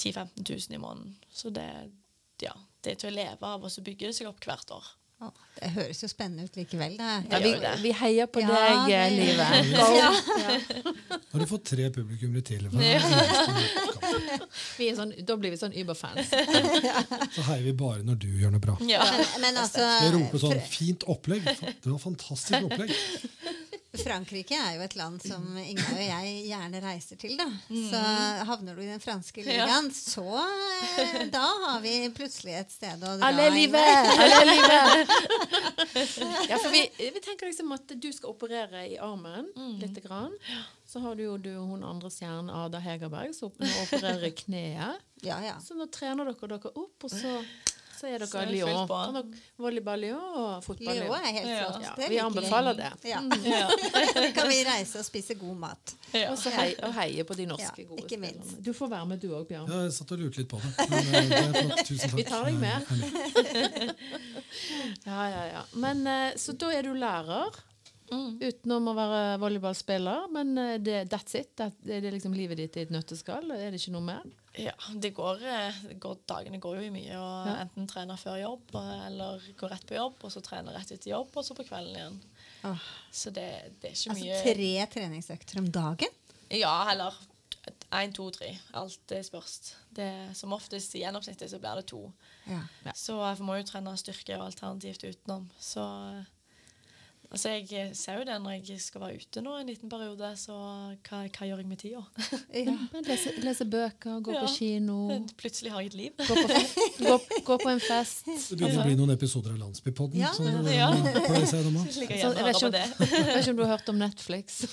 10 0.00 0.14
000-15 0.16 0.48
000 0.70 0.78
i 0.78 0.80
måneden. 0.82 1.12
Så 1.32 1.52
det, 1.54 1.68
ja, 2.44 2.54
det 2.84 2.94
er 2.96 3.02
til 3.04 3.12
å 3.12 3.16
leve 3.18 3.52
av, 3.54 3.64
og 3.66 3.70
så 3.72 3.84
bygger 3.84 4.10
det 4.10 4.16
seg 4.20 4.30
opp 4.32 4.40
hvert 4.48 4.72
år. 4.78 4.88
Det 5.60 5.68
høres 5.74 5.98
jo 6.00 6.08
spennende 6.08 6.46
ut 6.48 6.54
likevel. 6.56 6.94
Ja, 6.96 7.38
vi, 7.44 7.50
vi 7.82 7.90
heier 7.92 8.28
på 8.32 8.40
Ja, 8.40 8.54
deg, 8.56 8.86
det- 8.88 9.18
Livet. 9.18 9.66
Go! 9.74 9.88
Ja. 9.98 10.08
Har 11.34 11.42
du 11.42 11.44
fått 11.50 11.66
tre 11.68 11.90
publikummere 11.92 12.40
til? 12.48 12.64
Ja. 12.80 13.02
Vi 14.78 14.88
er 14.88 14.96
sånn, 14.96 15.12
da 15.28 15.36
blir 15.36 15.52
vi 15.52 15.58
sånn 15.60 15.74
Uber-fans. 15.76 16.32
Så 17.36 17.44
heier 17.50 17.66
vi 17.66 17.74
bare 17.76 18.00
når 18.06 18.16
du 18.22 18.28
gjør 18.40 18.54
noe 18.54 18.62
bra. 18.64 18.78
Ja. 18.88 19.04
Men, 19.04 19.26
men 19.44 19.60
altså 19.60 19.84
Jeg 19.84 20.14
roper 20.16 20.42
sånn 20.46 20.62
'fint 20.72 21.04
opplegg'. 21.12 21.44
Det 21.60 21.90
var 21.92 22.00
fantastisk 22.00 22.70
opplegg. 22.70 22.96
Frankrike 24.04 24.56
er 24.58 24.76
jo 24.76 24.82
et 24.84 24.94
land 24.98 25.20
som 25.22 25.44
Inge 25.60 25.84
og 25.92 26.00
jeg 26.02 26.34
gjerne 26.48 26.80
reiser 26.84 27.18
til. 27.20 27.34
da. 27.38 27.46
Så 27.68 28.00
havner 28.50 28.74
du 28.78 28.82
i 28.84 28.88
den 28.90 29.00
franske 29.02 29.44
Ja. 29.44 29.64
ligaen, 29.66 29.90
så 29.94 30.24
eh, 30.40 31.26
Da 31.32 31.44
har 31.66 31.80
vi 31.84 31.94
plutselig 32.16 32.54
et 32.60 32.72
sted 32.74 33.02
å 33.04 33.16
dra. 33.20 33.28
Alle 33.30 33.48
livet! 33.54 34.10
Alle 34.24 34.42
livet! 34.50 35.14
Ja, 36.50 36.58
for 36.58 36.70
vi, 36.72 36.82
vi 36.98 37.20
tenker 37.22 37.46
liksom 37.48 37.70
at 37.74 37.92
du 38.00 38.08
skal 38.12 38.32
operere 38.32 38.82
i 38.90 38.96
armen 39.02 39.48
lite 39.80 40.00
grann. 40.04 40.34
Så 40.90 41.00
har 41.04 41.14
du 41.14 41.22
jo 41.24 41.36
du, 41.38 41.52
hun 41.54 41.84
andre 41.86 42.10
stjernen 42.10 42.50
Ada 42.50 42.80
Hegerberg 42.82 43.34
som 43.36 43.52
opererer 43.84 44.24
i 44.26 44.32
kneet. 44.34 45.04
Ja, 45.22 45.36
ja. 45.44 45.56
Så 45.62 45.76
nå 45.78 45.86
trener 45.92 46.26
dere 46.30 46.48
dere 46.56 46.72
opp, 46.74 47.06
og 47.06 47.12
så, 47.12 47.36
så 48.00 48.08
er 48.08 48.22
dere 48.24 48.42
er 48.42 48.50
Lyon. 48.54 48.86
Kan 48.88 49.16
dere 49.18 49.40
Volleyball 49.60 50.00
Lyon 50.00 50.36
og 50.40 50.64
fotball 50.64 50.96
Lyon. 50.96 51.14
er 51.20 51.32
helt 51.36 51.48
Ja. 51.50 51.58
flott. 51.68 51.82
Ja, 51.84 51.94
Det 52.00 52.08
vi 52.10 52.18
anbefaler 52.24 52.78
det. 52.78 52.90
Ja. 53.10 53.20
Ja. 53.44 53.66
kan 54.38 54.48
vi 54.48 54.62
reise 54.64 54.98
og 55.02 55.04
spise 55.04 55.34
god 55.40 55.56
mat. 55.66 55.94
Ja. 56.14 56.30
Og 56.32 56.38
så 56.40 56.50
hei, 56.54 56.70
og 56.82 56.94
heie 56.96 57.24
på 57.28 57.36
de 57.36 57.46
norske 57.50 57.84
Ja, 57.84 57.88
gode 57.90 58.02
ikke 58.06 58.18
minst. 58.18 58.40
spillerne. 58.48 58.64
Du 58.64 58.72
får 58.72 58.88
være 58.94 59.06
med 59.12 59.20
du 59.20 59.28
òg, 59.36 59.44
Bjørn. 59.50 59.68
Ja, 59.70 59.82
jeg 59.84 59.92
satt 59.92 60.12
og 60.16 60.18
lurte 60.24 60.40
litt 60.42 60.48
på 60.48 60.60
det. 60.64 60.90
Men 60.90 61.14
eh, 61.14 61.28
det 61.28 61.64
flott. 61.66 61.84
Tusen 61.86 62.08
takk. 62.10 62.16
Vi 62.16 62.24
tar 62.24 62.44
deg 62.44 62.54
med. 62.58 63.94
Ja, 65.04 65.28
ja, 65.30 65.44
ja. 65.46 65.62
Men, 65.72 66.06
eh, 66.06 66.32
så 66.36 66.52
da 66.58 66.70
er 66.74 66.82
du 66.86 66.92
lærer, 66.98 67.54
utenom 68.10 68.90
å 68.90 68.94
være 68.96 69.20
volleyballspiller. 69.42 70.26
Men 70.34 70.52
eh, 70.58 70.76
det, 70.82 70.98
that's 71.12 71.36
it? 71.38 71.52
That, 71.60 71.76
det 71.86 72.00
er 72.02 72.14
liksom 72.14 72.34
livet 72.36 72.58
ditt 72.60 72.76
i 72.76 72.84
et 72.86 72.92
nøtteskall? 72.94 73.50
Er 73.56 73.70
det 73.70 73.80
ikke 73.80 73.94
noe 73.96 74.06
mer? 74.06 74.28
Ja, 74.58 74.74
det 74.98 75.12
går, 75.14 75.42
eh, 75.46 75.80
det 75.92 75.98
går, 76.02 76.18
dagene 76.28 76.58
går 76.62 76.80
jo 76.80 76.86
i 76.88 76.92
mye 76.94 77.14
Og 77.14 77.46
Ja. 77.46 77.56
enten 77.62 77.86
trene 77.90 78.16
før 78.18 78.40
jobb, 78.40 78.74
eller 79.06 79.44
gå 79.58 79.70
rett 79.70 79.86
på 79.86 79.94
jobb, 79.94 80.18
og 80.26 80.32
så 80.34 80.42
trene 80.42 80.74
rett 80.74 80.90
etter 80.90 81.12
jobb, 81.12 81.30
og 81.34 81.46
så 81.46 81.54
på 81.54 81.66
kvelden 81.68 81.96
igjen. 82.00 82.20
Ah. 82.66 82.86
Så 83.14 83.30
det, 83.30 83.46
det 83.80 83.92
er 83.92 83.96
ikke 83.96 84.14
Altså 84.16 84.24
mye 84.24 84.40
tre 84.44 84.72
treningsøkter 84.96 85.62
om 85.62 85.70
dagen? 85.70 86.16
Ja, 86.50 86.74
eller 86.90 87.14
én, 87.94 88.12
to, 88.14 88.26
tre. 88.34 88.50
Alt 88.74 89.12
er 89.14 89.22
spørs. 89.26 89.74
Det, 89.94 90.08
som 90.38 90.52
oftest 90.56 90.94
i 90.98 91.04
gjennomsnittet 91.04 91.50
så 91.50 91.58
blir 91.62 91.78
det 91.80 91.86
to. 91.90 92.02
Ja. 92.48 92.60
Ja. 92.86 92.92
Så 92.96 93.16
jeg 93.22 93.46
må 93.46 93.56
jo 93.58 93.66
trene 93.68 93.94
styrke 94.00 94.36
og 94.38 94.48
alternativt 94.48 95.04
utenom. 95.06 95.48
Så 95.62 95.84
altså 97.30 97.48
jeg 97.54 97.94
ser 97.96 98.18
jo 98.18 98.24
det 98.26 98.36
når 98.42 98.56
jeg 98.66 98.80
skal 98.82 99.00
være 99.04 99.16
ute 99.22 99.42
nå 99.44 99.52
en 99.60 99.66
liten 99.70 99.88
periode, 99.92 100.30
så 100.36 100.54
hva, 101.06 101.20
hva 101.30 101.46
gjør 101.48 101.60
jeg 101.62 101.68
med 101.70 101.78
tida? 101.78 102.02
Ja. 102.66 102.74
Lese, 103.06 103.32
lese 103.44 103.64
bøker, 103.70 104.18
gå 104.26 104.34
Ja. 104.34 104.40
på 104.44 104.50
kino, 104.56 104.96
Plutselig 105.38 105.70
har 105.72 105.80
jeg 105.84 105.92
et 105.92 105.98
liv. 106.00 106.12
gå 106.18 106.34
på, 106.34 106.48
gå, 107.06 107.18
gå 107.46 107.58
på 107.64 107.70
en 107.74 107.80
fest. 107.80 108.24
Det 108.50 108.58
begynner 108.58 108.82
å 108.82 108.88
bli 108.90 108.96
noen 108.98 109.14
episoder 109.14 109.54
av 109.54 109.58
Landsbypodden. 109.62 110.18
Ja. 110.20 110.32
Det 110.36 110.74
Ja. 110.76 110.90
pleier 111.26 111.46
seg. 111.46 111.70
Ligger 111.70 112.16
Så, 112.18 112.34
jeg, 112.34 112.44
vet 112.44 112.62
om- 112.62 112.74
jeg 112.74 113.24
vet 113.30 113.42
ikke 113.44 113.50
om 113.50 113.56
du 113.56 113.64
har 113.64 113.76
hørt 113.76 113.88
om 113.94 113.98
Netflix? 113.98 114.64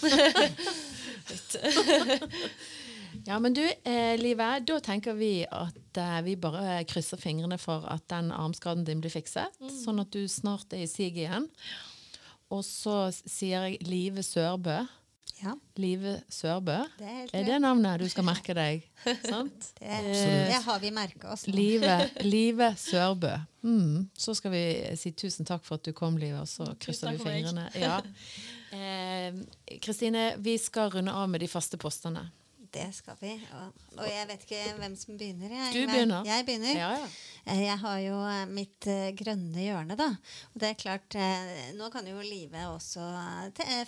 Ja, 3.25 3.39
men 3.39 3.53
du, 3.53 3.63
eh, 3.83 4.15
Live, 4.19 4.45
da 4.67 4.77
tenker 4.83 5.15
vi 5.17 5.41
at 5.51 5.97
eh, 5.99 6.19
vi 6.23 6.35
bare 6.39 6.83
krysser 6.87 7.17
fingrene 7.19 7.57
for 7.59 7.83
at 7.91 8.05
den 8.11 8.29
armskaden 8.31 8.85
din 8.87 9.01
blir 9.03 9.11
fikset, 9.11 9.57
sånn 9.81 9.99
at 10.03 10.11
du 10.13 10.21
snart 10.31 10.71
er 10.77 10.83
i 10.85 10.87
sig 10.87 11.17
igjen. 11.17 11.47
Og 12.53 12.63
så 12.65 13.09
sier 13.13 13.67
jeg 13.67 13.81
Live 13.87 14.23
Sørbø. 14.23 14.77
ja, 15.43 15.51
Live 15.75 16.21
Sørbø. 16.31 16.77
det 16.97 17.07
er 17.07 17.27
Er 17.33 17.43
det 17.45 17.57
navnet 17.61 17.99
du 17.99 18.07
skal 18.09 18.23
merke 18.25 18.53
deg? 18.57 18.85
Sant? 19.31 19.73
Det, 19.79 19.87
Eh, 19.87 20.47
det 20.47 20.61
har 20.63 20.79
vi 20.79 20.89
merka 20.91 21.33
oss. 21.33 21.47
Live, 21.47 21.97
Live 22.35 22.71
Sørbø. 22.77 23.33
Mm. 23.63 24.09
Så 24.17 24.33
skal 24.33 24.51
vi 24.51 24.63
si 24.95 25.11
tusen 25.11 25.45
takk 25.45 25.65
for 25.65 25.75
at 25.75 25.83
du 25.85 25.91
kom, 25.91 26.17
Live, 26.17 26.39
og 26.39 26.47
så 26.47 26.71
krysser 26.79 27.11
vi 27.11 27.17
fingrene. 27.17 27.67
Kristine, 27.71 27.71
fingrene. 27.71 27.81
Ja. 27.81 28.01
Eh, 28.67 29.31
Kristine, 29.79 30.33
vi 30.43 30.57
skal 30.59 30.89
runde 30.91 31.11
av 31.15 31.29
med 31.31 31.39
de 31.39 31.47
faste 31.47 31.77
postene. 31.79 32.25
Det 32.73 32.87
skal 32.93 33.15
vi. 33.21 33.31
Og, 33.55 33.81
og 33.97 34.07
jeg 34.09 34.27
vet 34.29 34.43
ikke 34.45 34.61
hvem 34.79 34.95
som 34.99 35.17
begynner. 35.19 35.53
Jeg, 35.55 35.73
Du 35.73 35.91
begynner. 35.91 36.27
Jeg 36.27 36.45
begynner. 36.47 36.75
Ja, 36.77 36.89
ja. 36.99 37.07
Eh, 37.47 37.61
Jeg 37.63 37.77
har 37.83 37.97
jo 38.03 38.17
eh, 38.27 38.43
mitt 38.51 38.87
eh, 38.91 39.11
grønne 39.17 39.63
hjørne, 39.63 39.97
da. 39.99 40.09
Og 40.51 40.59
det 40.61 40.69
er 40.73 40.79
klart, 40.81 41.17
nå 41.77 41.89
kan 41.93 42.07
jo 42.09 42.19
livet 42.19 42.67
også 42.67 43.05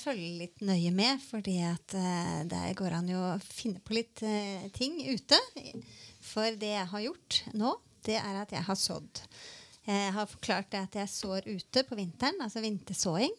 følge 0.04 0.32
litt 0.40 0.64
nøye 0.66 0.92
med, 0.96 1.20
fordi 1.28 1.58
at 1.68 1.96
der 2.50 2.74
går 2.80 2.96
an 3.02 3.12
jo 3.12 3.20
å 3.34 3.38
finne 3.44 3.82
på 3.84 3.98
litt 3.98 4.24
ting 4.78 5.00
ute. 5.10 5.40
For 6.24 6.56
det 6.60 6.74
jeg 6.76 6.90
har 6.94 7.06
gjort 7.10 7.42
nå, 7.58 7.74
det 8.08 8.20
er 8.22 8.44
at 8.44 8.54
jeg 8.56 8.64
har 8.68 8.80
sådd. 8.80 9.24
Jeg 9.90 10.12
har 10.14 10.28
forklart 10.30 10.68
det 10.70 10.80
at 10.86 10.96
jeg 11.00 11.10
sår 11.10 11.48
ute 11.50 11.82
på 11.88 11.98
vinteren, 11.98 12.38
altså 12.46 12.62
vintersåing. 12.62 13.32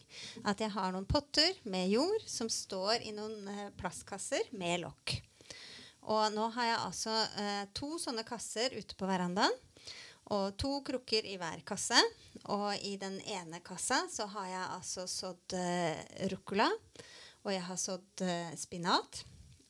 At 0.43 0.59
jeg 0.59 0.73
har 0.73 0.91
noen 0.91 1.07
potter 1.07 1.53
med 1.63 1.87
jord 1.93 2.25
som 2.27 2.49
står 2.51 3.05
i 3.07 3.13
noen 3.15 3.47
plastkasser 3.79 4.49
med 4.59 4.81
lokk. 4.83 5.13
Og 6.09 6.31
nå 6.33 6.47
har 6.55 6.69
jeg 6.69 6.79
altså 6.81 7.17
eh, 7.37 7.65
to 7.77 7.97
sånne 8.01 8.25
kasser 8.25 8.73
ute 8.77 8.97
på 8.97 9.09
verandaen. 9.09 9.53
Og 10.31 10.55
to 10.59 10.77
krukker 10.87 11.25
i 11.27 11.35
hver 11.39 11.61
kasse. 11.67 11.97
Og 12.53 12.71
i 12.87 12.95
den 13.01 13.19
ene 13.27 13.59
kassa 13.65 14.05
så 14.09 14.29
har 14.31 14.47
jeg 14.47 14.69
altså 14.77 15.05
sådd 15.09 15.57
eh, 15.59 15.99
ruccola. 16.31 16.69
Og 17.43 17.53
jeg 17.53 17.65
har 17.67 17.79
sådd 17.79 18.25
eh, 18.25 18.55
spinat. 18.57 19.23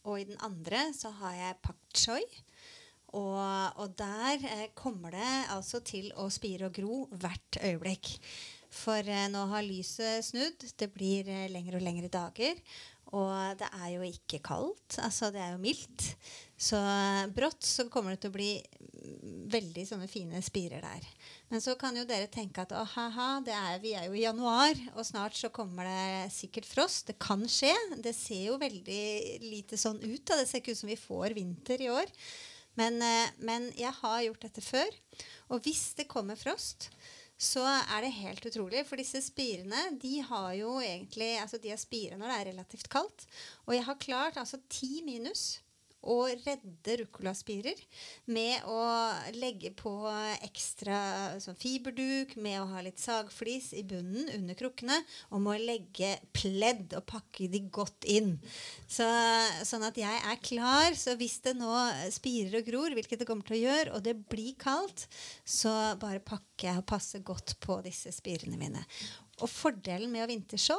Og 0.05 0.21
i 0.21 0.29
den 0.29 0.39
andre 0.45 0.87
så 0.97 1.11
har 1.21 1.35
jeg 1.37 1.61
pak 1.65 1.97
choi. 1.97 2.23
Og, 3.11 3.81
og 3.81 3.91
der 3.99 4.39
eh, 4.47 4.69
kommer 4.77 5.11
det 5.17 5.31
altså 5.51 5.81
til 5.83 6.11
å 6.15 6.29
spire 6.31 6.69
og 6.69 6.77
gro 6.77 7.03
hvert 7.11 7.59
øyeblikk. 7.59 8.15
For 8.71 9.03
eh, 9.03 9.27
nå 9.31 9.43
har 9.51 9.65
lyset 9.67 10.23
snudd. 10.29 10.63
Det 10.79 10.87
blir 10.93 11.27
eh, 11.27 11.49
lengre 11.51 11.81
og 11.81 11.85
lengre 11.85 12.11
dager. 12.11 12.59
Og 13.11 13.57
det 13.59 13.67
er 13.75 13.87
jo 13.91 14.05
ikke 14.07 14.39
kaldt. 14.45 14.95
Altså, 15.03 15.31
det 15.33 15.41
er 15.43 15.55
jo 15.55 15.63
mildt. 15.63 16.05
Så 16.61 16.77
brått 17.35 17.65
så 17.65 17.87
kommer 17.91 18.13
det 18.13 18.21
til 18.23 18.31
å 18.31 18.35
bli 18.37 18.51
veldig 19.51 19.83
sånne 19.89 20.07
fine 20.07 20.39
spirer 20.45 20.83
der. 20.83 21.07
Men 21.51 21.63
så 21.63 21.73
kan 21.79 21.97
jo 21.97 22.05
dere 22.07 22.29
tenke 22.31 22.63
at 22.63 22.71
ha-ha, 22.93 23.29
vi 23.81 23.95
er 23.97 24.05
jo 24.07 24.15
i 24.15 24.23
januar, 24.23 24.77
og 24.93 25.03
snart 25.07 25.35
så 25.35 25.49
kommer 25.51 25.89
det 25.89 26.31
sikkert 26.35 26.69
frost. 26.69 27.09
Det 27.09 27.17
kan 27.19 27.43
skje. 27.49 27.73
Det 27.99 28.13
ser 28.15 28.45
jo 28.51 28.61
veldig 28.61 29.03
lite 29.43 29.79
sånn 29.81 29.99
ut. 29.99 30.23
Da. 30.23 30.39
Det 30.39 30.47
ser 30.47 30.63
ikke 30.63 30.77
ut 30.77 30.83
som 30.83 30.93
vi 30.93 30.99
får 31.01 31.35
vinter 31.35 31.83
i 31.83 31.91
år. 31.91 32.15
Men, 32.79 33.01
eh, 33.03 33.33
men 33.43 33.67
jeg 33.75 33.91
har 33.99 34.21
gjort 34.23 34.45
dette 34.45 34.63
før. 34.63 35.01
Og 35.51 35.65
hvis 35.65 35.91
det 35.97 36.07
kommer 36.11 36.39
frost, 36.39 36.91
så 37.41 37.63
er 37.65 38.05
det 38.05 38.13
helt 38.19 38.45
utrolig. 38.45 38.83
For 38.85 39.01
disse 39.01 39.21
spirene 39.25 39.87
de 40.01 40.19
har 40.27 40.51
jo 40.59 40.75
egentlig, 40.83 41.33
altså 41.41 41.57
de 41.61 41.71
er 41.73 41.81
spire 41.81 42.19
når 42.19 42.29
det 42.29 42.37
er 42.37 42.49
relativt 42.51 42.89
kaldt. 42.93 43.25
Og 43.65 43.75
jeg 43.75 43.85
har 43.87 44.01
klart 44.01 44.37
altså 44.37 44.61
ti 44.69 45.01
minus 45.05 45.60
å 46.01 46.17
redde 46.29 46.95
ruccolaspirer 47.03 47.77
med 48.33 48.65
å 48.69 48.81
legge 49.37 49.71
på 49.77 49.93
ekstra 50.41 50.97
sånn 51.41 51.57
fiberduk, 51.59 52.35
med 52.41 52.61
å 52.61 52.69
ha 52.71 52.81
litt 52.85 53.01
sagflis 53.01 53.71
i 53.77 53.83
bunnen 53.87 54.31
under 54.35 54.57
krukkene, 54.57 54.97
og 55.29 55.43
med 55.43 55.53
å 55.59 55.67
legge 55.71 56.13
pledd 56.35 56.95
og 56.97 57.05
pakke 57.09 57.49
de 57.51 57.63
godt 57.73 58.07
inn. 58.09 58.33
Så, 58.89 59.05
sånn 59.67 59.85
at 59.87 59.99
jeg 59.99 60.23
er 60.25 60.41
klar. 60.43 60.97
Så 60.97 61.15
hvis 61.19 61.39
det 61.45 61.53
nå 61.59 61.71
spirer 62.13 62.61
og 62.61 62.67
gror, 62.67 62.97
hvilket 62.97 63.21
det 63.21 63.29
kommer 63.29 63.45
til 63.47 63.59
å 63.59 63.63
gjøre, 63.65 63.93
og 63.97 64.05
det 64.05 64.17
blir 64.31 64.55
kaldt, 64.61 65.05
så 65.45 65.71
bare 66.01 66.23
pakker 66.23 66.71
jeg 66.71 66.81
og 66.81 66.89
passer 66.89 67.25
godt 67.25 67.57
på 67.63 67.79
disse 67.85 68.13
spirene 68.15 68.59
mine. 68.59 68.81
Og 69.41 69.49
fordelen 69.49 70.11
med 70.13 70.25
å 70.25 70.31
vinterså 70.31 70.77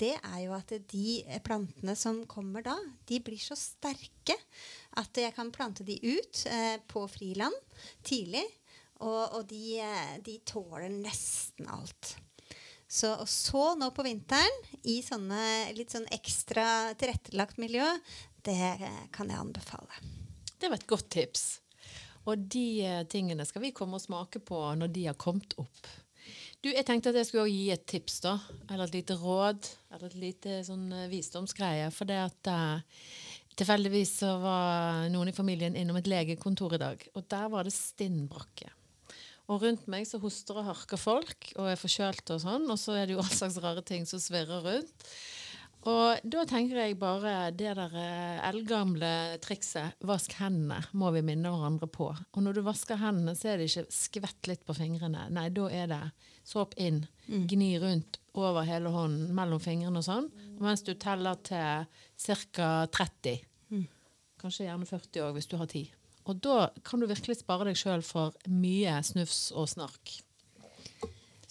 det 0.00 0.14
er 0.16 0.40
jo 0.42 0.54
at 0.56 0.72
de 0.90 1.38
plantene 1.46 1.94
som 1.98 2.24
kommer 2.30 2.64
da, 2.66 2.74
de 3.06 3.20
blir 3.22 3.40
så 3.40 3.56
sterke 3.58 4.36
at 4.98 5.20
jeg 5.20 5.34
kan 5.36 5.52
plante 5.54 5.86
de 5.86 5.96
ut 6.02 6.44
eh, 6.50 6.76
på 6.90 7.06
friland 7.10 7.54
tidlig. 8.06 8.44
Og, 9.04 9.38
og 9.38 9.42
de, 9.50 9.80
eh, 9.82 10.14
de, 10.24 10.38
tåler 10.46 10.90
nesten 10.90 11.68
alt. 11.70 12.14
Så, 12.86 13.10
og 13.10 13.28
så 13.30 13.72
nå 13.78 13.90
på 13.94 14.04
vinteren, 14.06 14.60
i 14.86 15.00
sånne 15.02 15.74
litt 15.74 15.94
sånn 15.94 16.06
ekstra 16.14 16.94
tilrettelagt 16.98 17.58
miljø, 17.58 17.86
det 18.46 18.76
kan 19.14 19.30
jeg 19.30 19.40
anbefale. 19.40 20.02
Det 20.60 20.70
var 20.70 20.78
et 20.78 20.88
godt 20.88 21.10
tips. 21.16 21.44
Og 22.30 22.46
de 22.54 22.68
eh, 22.86 23.02
tingene 23.10 23.44
skal 23.48 23.64
vi 23.66 23.74
komme 23.76 23.98
og 23.98 24.04
smake 24.04 24.40
på 24.46 24.60
når 24.78 24.92
de 24.94 25.08
har 25.10 25.18
kommet 25.20 25.56
opp. 25.60 25.90
Du, 26.64 26.70
jeg 26.72 26.86
tenkte 26.88 27.10
at 27.12 27.18
jeg 27.20 27.28
skulle 27.28 27.50
gi 27.52 27.66
et 27.74 27.82
tips, 27.84 28.22
da. 28.24 28.38
Eller 28.70 28.86
et 28.86 28.94
lite 28.96 29.18
råd. 29.20 29.66
Eller 29.92 30.08
et 30.08 30.16
lite 30.16 30.62
sånn 30.64 30.86
uh, 30.96 31.08
visdomsgreie. 31.10 31.90
For 31.92 32.08
det 32.08 32.16
at 32.22 32.48
uh, 32.48 33.02
tilfeldigvis 33.60 34.14
så 34.22 34.30
var 34.40 35.10
noen 35.12 35.28
i 35.28 35.36
familien 35.36 35.76
innom 35.76 35.98
et 36.00 36.08
legekontor 36.08 36.78
i 36.78 36.80
dag, 36.80 37.04
og 37.12 37.28
der 37.30 37.52
var 37.52 37.68
det 37.68 37.74
stinnbrakke. 37.76 38.70
Og 39.52 39.60
rundt 39.60 39.84
meg 39.92 40.08
så 40.08 40.16
hoster 40.22 40.56
og 40.56 40.70
harker 40.70 40.96
folk 40.96 41.50
og 41.58 41.68
er 41.68 41.76
forkjølte 41.76 42.38
og 42.38 42.44
sånn, 42.46 42.64
og 42.72 42.80
så 42.80 42.96
er 42.96 43.06
det 43.06 43.18
jo 43.18 43.20
all 43.26 43.36
slags 43.36 43.60
rare 43.60 43.84
ting 43.84 44.08
som 44.08 44.22
svirrer 44.22 44.64
rundt. 44.64 45.08
Og 45.84 46.20
da 46.24 46.44
tenker 46.48 46.78
jeg 46.80 46.96
bare 46.96 47.50
det 47.52 47.74
der 47.76 47.96
eh, 48.00 48.44
eldgamle 48.48 49.10
trikset 49.44 50.00
'vask 50.00 50.32
hendene' 50.38 50.80
må 50.96 51.10
vi 51.12 51.20
minne 51.26 51.52
hverandre 51.52 51.88
på. 51.92 52.08
Og 52.08 52.40
når 52.42 52.56
du 52.56 52.62
vasker 52.64 53.00
hendene, 53.02 53.34
så 53.36 53.52
er 53.52 53.60
det 53.60 53.68
ikke 53.68 53.92
skvett 53.92 54.48
litt 54.48 54.64
på 54.64 54.76
fingrene. 54.76 55.26
Nei, 55.34 55.50
da 55.52 55.68
er 55.68 55.90
det 55.92 56.00
såp 56.44 56.72
inn, 56.80 57.02
mm. 57.28 57.44
gni 57.52 57.70
rundt 57.82 58.20
over 58.34 58.64
hele 58.66 58.92
hånden, 58.94 59.34
mellom 59.36 59.60
fingrene 59.60 60.00
og 60.00 60.06
sånn. 60.08 60.30
Mens 60.62 60.82
du 60.86 60.94
teller 60.96 61.36
til 61.44 61.84
ca. 62.48 62.70
30. 62.88 63.44
Mm. 63.70 63.84
Kanskje 64.40 64.70
gjerne 64.70 64.88
40 64.88 65.26
òg, 65.26 65.36
hvis 65.36 65.50
du 65.52 65.58
har 65.60 65.68
tid. 65.70 65.92
Og 66.24 66.40
da 66.40 66.70
kan 66.84 67.00
du 67.00 67.08
virkelig 67.10 67.42
spare 67.42 67.68
deg 67.68 67.76
sjøl 67.76 68.02
for 68.04 68.32
mye 68.48 68.96
snufs 69.04 69.50
og 69.52 69.68
snark. 69.68 70.16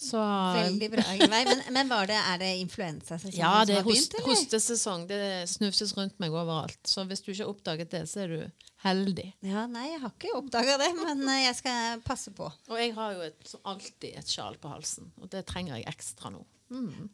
Så, 0.04 0.20
Veldig 0.58 0.90
bra, 0.92 1.04
Ingveig. 1.16 1.48
Men, 1.48 1.62
men 1.76 1.92
det, 2.10 2.18
er 2.18 2.40
det 2.42 2.50
influensasesong 2.60 3.38
ja, 3.38 3.52
det 3.68 3.78
er 3.78 3.86
host, 3.86 4.12
begynt? 4.12 4.28
hostesesong. 4.28 5.06
Det 5.08 5.20
snufses 5.50 5.94
rundt 5.96 6.18
meg 6.22 6.34
overalt. 6.34 6.80
Så 6.88 7.06
hvis 7.08 7.24
du 7.24 7.32
ikke 7.32 7.42
har 7.42 7.52
oppdaget 7.54 7.94
det, 7.94 8.02
så 8.10 8.24
er 8.26 8.34
du 8.34 8.68
heldig. 8.84 9.28
Ja, 9.46 9.64
Nei, 9.70 9.86
jeg 9.94 10.02
har 10.02 10.12
ikke 10.12 10.34
oppdaga 10.38 10.76
det, 10.82 10.90
men 11.00 11.24
eh, 11.28 11.44
jeg 11.46 11.58
skal 11.62 12.02
passe 12.04 12.34
på. 12.36 12.50
Og 12.70 12.80
jeg 12.80 12.92
har 12.96 13.16
jo 13.16 13.24
et, 13.30 13.54
alltid 13.64 14.20
et 14.20 14.34
sjal 14.36 14.58
på 14.60 14.72
halsen, 14.72 15.08
og 15.22 15.30
det 15.32 15.46
trenger 15.48 15.78
jeg 15.78 15.88
ekstra 15.94 16.32
nå. 16.34 16.44
Mm. 16.74 17.08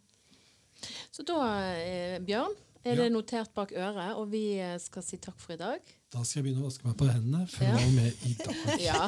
Så 1.13 1.27
da, 1.29 1.39
eh, 1.79 2.19
Bjørn, 2.25 2.57
er 2.81 2.97
det 2.97 3.11
notert 3.13 3.51
bak 3.55 3.75
øret, 3.77 4.15
og 4.17 4.31
vi 4.33 4.45
eh, 4.59 4.79
skal 4.81 5.05
si 5.05 5.21
takk 5.21 5.39
for 5.41 5.55
i 5.55 5.61
dag. 5.61 5.97
Da 6.11 6.25
skal 6.25 6.41
jeg 6.41 6.49
begynne 6.49 6.65
å 6.65 6.71
vaske 6.71 6.89
meg 6.89 6.97
på 6.99 7.11
hendene 7.11 7.45
fra 7.51 7.69
ja. 7.69 7.83
med 7.95 8.25
i 8.27 8.33
dag. 8.41 8.63
ja. 8.89 9.03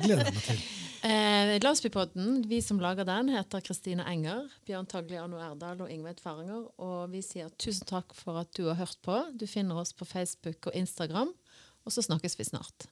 gleder 0.00 0.24
jeg 0.24 0.38
meg 0.38 0.46
til. 0.48 0.64
Eh, 1.00 1.56
Landsbypodden, 1.62 2.42
vi 2.48 2.58
som 2.62 2.80
lager 2.80 3.06
den, 3.08 3.30
heter 3.32 3.62
Kristine 3.64 4.04
Enger, 4.04 4.50
Bjørn 4.68 4.84
Tagliano 4.84 5.38
Erdal 5.40 5.80
og 5.80 5.88
Ingvedt 5.88 6.20
Faringer. 6.20 6.66
Og 6.76 7.08
vi 7.14 7.22
sier 7.24 7.48
tusen 7.56 7.88
takk 7.88 8.12
for 8.16 8.36
at 8.42 8.52
du 8.58 8.66
har 8.68 8.76
hørt 8.76 9.00
på. 9.06 9.16
Du 9.32 9.46
finner 9.48 9.80
oss 9.80 9.94
på 9.96 10.04
Facebook 10.04 10.68
og 10.68 10.76
Instagram. 10.76 11.32
Og 11.88 11.94
så 11.94 12.04
snakkes 12.04 12.36
vi 12.36 12.44
snart. 12.50 12.90